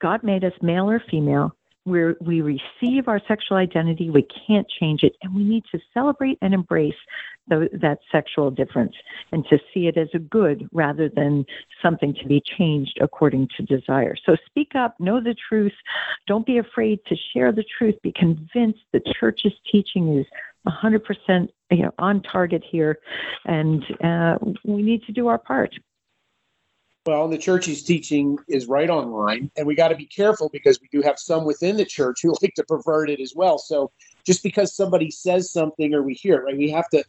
God 0.00 0.22
made 0.22 0.44
us 0.44 0.52
male 0.62 0.90
or 0.90 1.02
female. 1.10 1.54
we 1.84 2.14
we 2.20 2.40
receive 2.40 3.08
our 3.08 3.20
sexual 3.26 3.56
identity, 3.56 4.10
we 4.10 4.26
can't 4.46 4.66
change 4.68 5.02
it, 5.02 5.14
and 5.22 5.34
we 5.34 5.44
need 5.44 5.64
to 5.72 5.78
celebrate 5.94 6.38
and 6.42 6.54
embrace 6.54 6.94
the, 7.48 7.68
that 7.80 7.98
sexual 8.12 8.50
difference 8.50 8.94
and 9.32 9.44
to 9.46 9.58
see 9.72 9.86
it 9.86 9.96
as 9.96 10.08
a 10.14 10.18
good 10.18 10.68
rather 10.72 11.08
than 11.08 11.44
something 11.82 12.14
to 12.14 12.26
be 12.26 12.42
changed 12.58 12.98
according 13.00 13.48
to 13.56 13.62
desire. 13.62 14.14
So 14.26 14.36
speak 14.46 14.74
up, 14.74 14.98
know 15.00 15.20
the 15.20 15.34
truth, 15.48 15.72
don't 16.26 16.46
be 16.46 16.58
afraid 16.58 17.00
to 17.06 17.16
share 17.32 17.52
the 17.52 17.64
truth, 17.78 17.94
be 18.02 18.12
convinced 18.12 18.80
the 18.92 19.00
church's 19.18 19.54
teaching 19.70 20.18
is 20.18 20.26
100% 20.68 21.48
you 21.70 21.82
know, 21.82 21.92
on 21.98 22.22
target 22.22 22.64
here, 22.68 22.98
and 23.44 23.84
uh, 24.02 24.38
we 24.64 24.82
need 24.82 25.02
to 25.04 25.12
do 25.12 25.26
our 25.28 25.38
part. 25.38 25.74
Well, 27.06 27.26
the 27.28 27.38
church's 27.38 27.82
teaching 27.82 28.38
is 28.48 28.66
right 28.66 28.90
on 28.90 29.10
line, 29.10 29.50
and 29.56 29.66
we 29.66 29.74
got 29.74 29.88
to 29.88 29.96
be 29.96 30.04
careful 30.04 30.50
because 30.52 30.78
we 30.80 30.88
do 30.92 31.00
have 31.00 31.18
some 31.18 31.46
within 31.46 31.76
the 31.76 31.84
church 31.84 32.18
who 32.22 32.34
like 32.42 32.54
to 32.54 32.64
pervert 32.64 33.10
it 33.10 33.20
as 33.20 33.32
well. 33.34 33.58
So 33.58 33.90
just 34.26 34.42
because 34.42 34.76
somebody 34.76 35.10
says 35.10 35.50
something 35.50 35.94
or 35.94 36.02
we 36.02 36.14
hear 36.14 36.36
it, 36.36 36.44
right, 36.44 36.58
we 36.58 36.70
have 36.70 36.88
to 36.90 37.02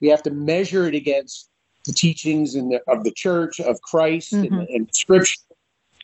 we 0.00 0.08
have 0.08 0.22
to 0.24 0.30
measure 0.30 0.88
it 0.88 0.94
against 0.94 1.50
the 1.84 1.92
teachings 1.92 2.54
in 2.54 2.68
the, 2.70 2.80
of 2.88 3.04
the 3.04 3.10
church 3.10 3.60
of 3.60 3.80
Christ 3.82 4.32
mm-hmm. 4.32 4.54
and, 4.54 4.68
and 4.68 4.94
Scripture 4.94 5.38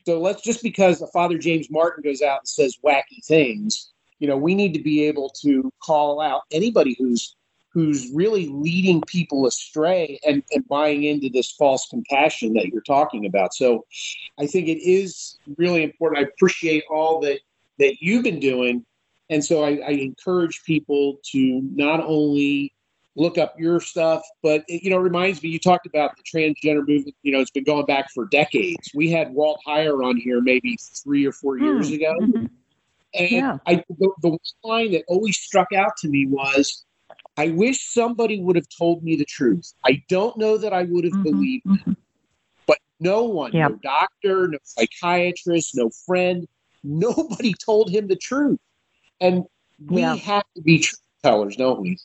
So 0.07 0.21
let's 0.21 0.42
just 0.42 0.62
because 0.62 1.03
Father 1.12 1.38
James 1.38 1.71
Martin 1.71 2.03
goes 2.05 2.23
out 2.23 2.40
and 2.40 2.49
says 2.49 2.77
wacky 2.85 3.25
things, 3.25 3.92
you 4.18 4.28
know, 4.28 4.37
we 4.37 4.54
need 4.54 4.74
to 4.74 4.83
be 4.83 5.04
able 5.04 5.31
to 5.42 5.72
call 5.83 6.20
out 6.20 6.42
anybody 6.50 6.96
who's 6.98 7.35
who's 7.70 8.11
really 8.12 8.48
leading 8.48 9.02
people 9.02 9.46
astray 9.46 10.18
and, 10.26 10.42
and 10.52 10.66
buying 10.68 11.04
into 11.04 11.28
this 11.28 11.52
false 11.52 11.87
compassion 11.88 12.54
that 12.54 12.68
you're 12.68 12.81
talking 12.81 13.26
about. 13.26 13.54
So 13.54 13.85
I 14.40 14.46
think 14.46 14.68
it 14.68 14.78
is 14.78 15.37
really 15.59 15.83
important. 15.83 16.18
I 16.18 16.28
appreciate 16.28 16.85
all 16.90 17.20
that 17.20 17.40
that 17.78 17.96
you've 18.00 18.24
been 18.24 18.40
doing. 18.40 18.85
And 19.31 19.44
so 19.44 19.62
I, 19.62 19.81
I 19.87 19.90
encourage 19.90 20.64
people 20.64 21.20
to 21.33 21.61
not 21.74 22.00
only 22.00 22.72
look 23.18 23.37
up 23.37 23.54
your 23.59 23.81
stuff. 23.81 24.22
But 24.42 24.64
it, 24.68 24.83
you 24.83 24.90
know, 24.90 24.98
it 24.98 25.02
reminds 25.02 25.42
me, 25.42 25.50
you 25.50 25.59
talked 25.59 25.87
about 25.87 26.12
the 26.16 26.22
transgender 26.22 26.87
movement. 26.87 27.16
You 27.22 27.33
know, 27.33 27.40
it's 27.40 27.50
been 27.50 27.64
going 27.64 27.85
back 27.85 28.11
for 28.11 28.26
decades. 28.26 28.90
We 28.94 29.11
had 29.11 29.35
Walt 29.35 29.61
Heyer 29.66 30.02
on 30.04 30.16
here 30.16 30.40
maybe 30.40 30.78
three 31.02 31.26
or 31.26 31.33
four 31.33 31.59
years 31.59 31.90
mm, 31.90 31.94
ago, 31.96 32.14
mm-hmm. 32.20 32.46
And 33.14 33.31
yeah. 33.31 33.59
I 33.66 33.85
the, 33.88 34.11
the 34.23 34.38
line 34.64 34.92
that 34.92 35.05
always 35.09 35.38
struck 35.38 35.73
out 35.73 35.97
to 35.99 36.09
me 36.09 36.27
was, 36.27 36.85
"I 37.37 37.51
wish 37.51 37.88
somebody 37.88 38.40
would 38.40 38.57
have 38.57 38.68
told 38.77 39.03
me 39.03 39.16
the 39.16 39.25
truth. 39.25 39.73
I 39.85 40.03
don't 40.09 40.37
know 40.37 40.59
that 40.59 40.73
I 40.73 40.85
would 40.85 41.05
have 41.05 41.12
mm-hmm. 41.12 41.23
believed 41.23 41.66
mm-hmm. 41.66 41.92
but 42.66 42.79
no 43.01 43.25
one, 43.25 43.53
yep. 43.53 43.71
no 43.71 43.77
doctor, 43.83 44.49
no 44.49 44.59
psychiatrist, 44.62 45.75
no 45.75 45.90
friend, 46.07 46.47
nobody 46.83 47.55
told 47.64 47.90
him 47.90 48.09
the 48.09 48.16
truth, 48.16 48.61
and 49.21 49.44
we 49.87 50.03
yeah. 50.03 50.16
have 50.16 50.44
to 50.57 50.62
be 50.62 50.81
truth 50.81 51.01
tellers, 51.23 51.57
don't 51.57 51.81
we?" 51.81 51.99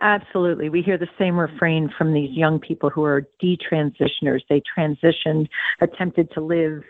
Absolutely. 0.00 0.68
We 0.68 0.82
hear 0.82 0.98
the 0.98 1.08
same 1.18 1.38
refrain 1.38 1.92
from 1.96 2.12
these 2.12 2.30
young 2.30 2.58
people 2.58 2.90
who 2.90 3.04
are 3.04 3.28
detransitioners. 3.42 4.40
They 4.48 4.62
transitioned, 4.76 5.48
attempted 5.80 6.30
to 6.32 6.40
live, 6.40 6.82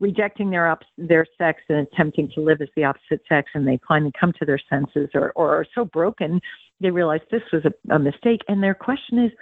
rejecting 0.00 0.50
their 0.50 0.68
op- 0.68 0.84
their 0.96 1.26
sex 1.36 1.60
and 1.68 1.86
attempting 1.86 2.30
to 2.34 2.40
live 2.40 2.60
as 2.60 2.68
the 2.76 2.84
opposite 2.84 3.20
sex, 3.28 3.50
and 3.54 3.66
they 3.66 3.80
finally 3.86 4.12
come 4.18 4.32
to 4.38 4.44
their 4.44 4.60
senses 4.70 5.10
or, 5.14 5.32
or 5.34 5.56
are 5.56 5.66
so 5.74 5.84
broken 5.84 6.40
they 6.80 6.90
realize 6.90 7.20
this 7.30 7.42
was 7.52 7.64
a, 7.64 7.94
a 7.94 7.98
mistake. 7.98 8.42
And 8.48 8.62
their 8.62 8.74
question 8.74 9.18
is, 9.18 9.32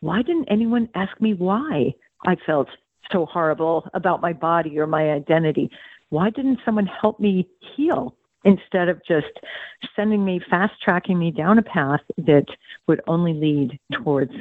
why 0.00 0.22
didn't 0.22 0.48
anyone 0.50 0.88
ask 0.94 1.20
me 1.20 1.34
why 1.34 1.94
I 2.26 2.36
felt 2.46 2.68
so 3.12 3.26
horrible 3.26 3.88
about 3.94 4.20
my 4.20 4.32
body 4.32 4.78
or 4.78 4.86
my 4.86 5.10
identity? 5.10 5.70
Why 6.08 6.30
didn't 6.30 6.60
someone 6.64 6.86
help 6.86 7.20
me 7.20 7.48
heal? 7.76 8.14
instead 8.42 8.88
of 8.88 8.98
just 9.06 9.38
sending 9.94 10.24
me 10.24 10.40
fast 10.48 10.72
tracking 10.82 11.18
me 11.18 11.30
down 11.30 11.58
a 11.58 11.62
path 11.62 12.00
that 12.16 12.46
would 12.86 13.02
only 13.06 13.34
lead 13.34 13.78
towards 13.92 14.32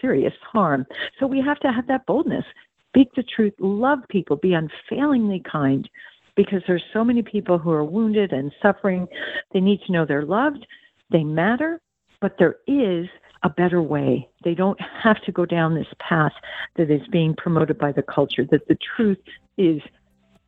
serious 0.00 0.32
harm. 0.42 0.84
So 1.20 1.26
we 1.28 1.40
have 1.40 1.60
to 1.60 1.70
have 1.70 1.86
that 1.86 2.04
boldness, 2.04 2.44
speak 2.88 3.08
the 3.14 3.22
truth, 3.22 3.54
love 3.58 4.00
people, 4.08 4.36
be 4.36 4.54
unfailingly 4.54 5.42
kind 5.50 5.88
because 6.36 6.62
there's 6.66 6.84
so 6.92 7.02
many 7.02 7.22
people 7.22 7.58
who 7.58 7.70
are 7.70 7.84
wounded 7.84 8.32
and 8.32 8.52
suffering. 8.62 9.08
They 9.52 9.60
need 9.60 9.80
to 9.86 9.92
know 9.92 10.06
they're 10.06 10.24
loved, 10.24 10.66
they 11.10 11.24
matter, 11.24 11.80
but 12.20 12.36
there 12.38 12.56
is 12.66 13.06
a 13.42 13.48
better 13.48 13.82
way. 13.82 14.28
They 14.44 14.54
don't 14.54 14.78
have 15.02 15.20
to 15.22 15.32
go 15.32 15.44
down 15.44 15.74
this 15.74 15.92
path 15.98 16.32
that 16.76 16.90
is 16.90 17.06
being 17.10 17.34
promoted 17.36 17.78
by 17.78 17.92
the 17.92 18.02
culture, 18.02 18.44
that 18.50 18.68
the 18.68 18.78
truth 18.96 19.18
is 19.56 19.80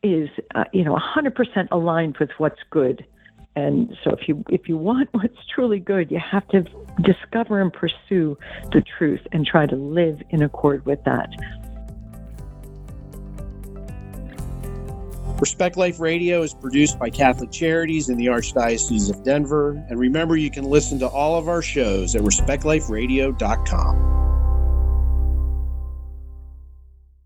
is 0.03 0.29
uh, 0.55 0.63
you 0.73 0.83
know 0.83 0.97
100% 0.97 1.67
aligned 1.71 2.17
with 2.17 2.31
what's 2.39 2.61
good 2.71 3.05
and 3.55 3.95
so 4.03 4.11
if 4.11 4.27
you 4.27 4.43
if 4.49 4.67
you 4.67 4.77
want 4.77 5.09
what's 5.13 5.37
truly 5.53 5.79
good 5.79 6.09
you 6.09 6.19
have 6.19 6.47
to 6.47 6.63
discover 7.03 7.61
and 7.61 7.71
pursue 7.71 8.37
the 8.71 8.83
truth 8.97 9.21
and 9.31 9.45
try 9.45 9.65
to 9.65 9.75
live 9.75 10.19
in 10.29 10.41
accord 10.41 10.85
with 10.85 11.03
that 11.03 11.29
Respect 15.41 15.75
Life 15.75 15.99
Radio 15.99 16.43
is 16.43 16.53
produced 16.53 16.99
by 16.99 17.09
Catholic 17.09 17.49
Charities 17.49 18.09
in 18.09 18.17
the 18.17 18.27
Archdiocese 18.27 19.09
of 19.09 19.23
Denver. 19.23 19.83
And 19.89 19.99
remember, 19.99 20.37
you 20.37 20.51
can 20.51 20.65
listen 20.65 20.99
to 20.99 21.07
all 21.07 21.35
of 21.35 21.49
our 21.49 21.63
shows 21.63 22.15
at 22.15 22.21
respectliferadio.com. 22.21 24.11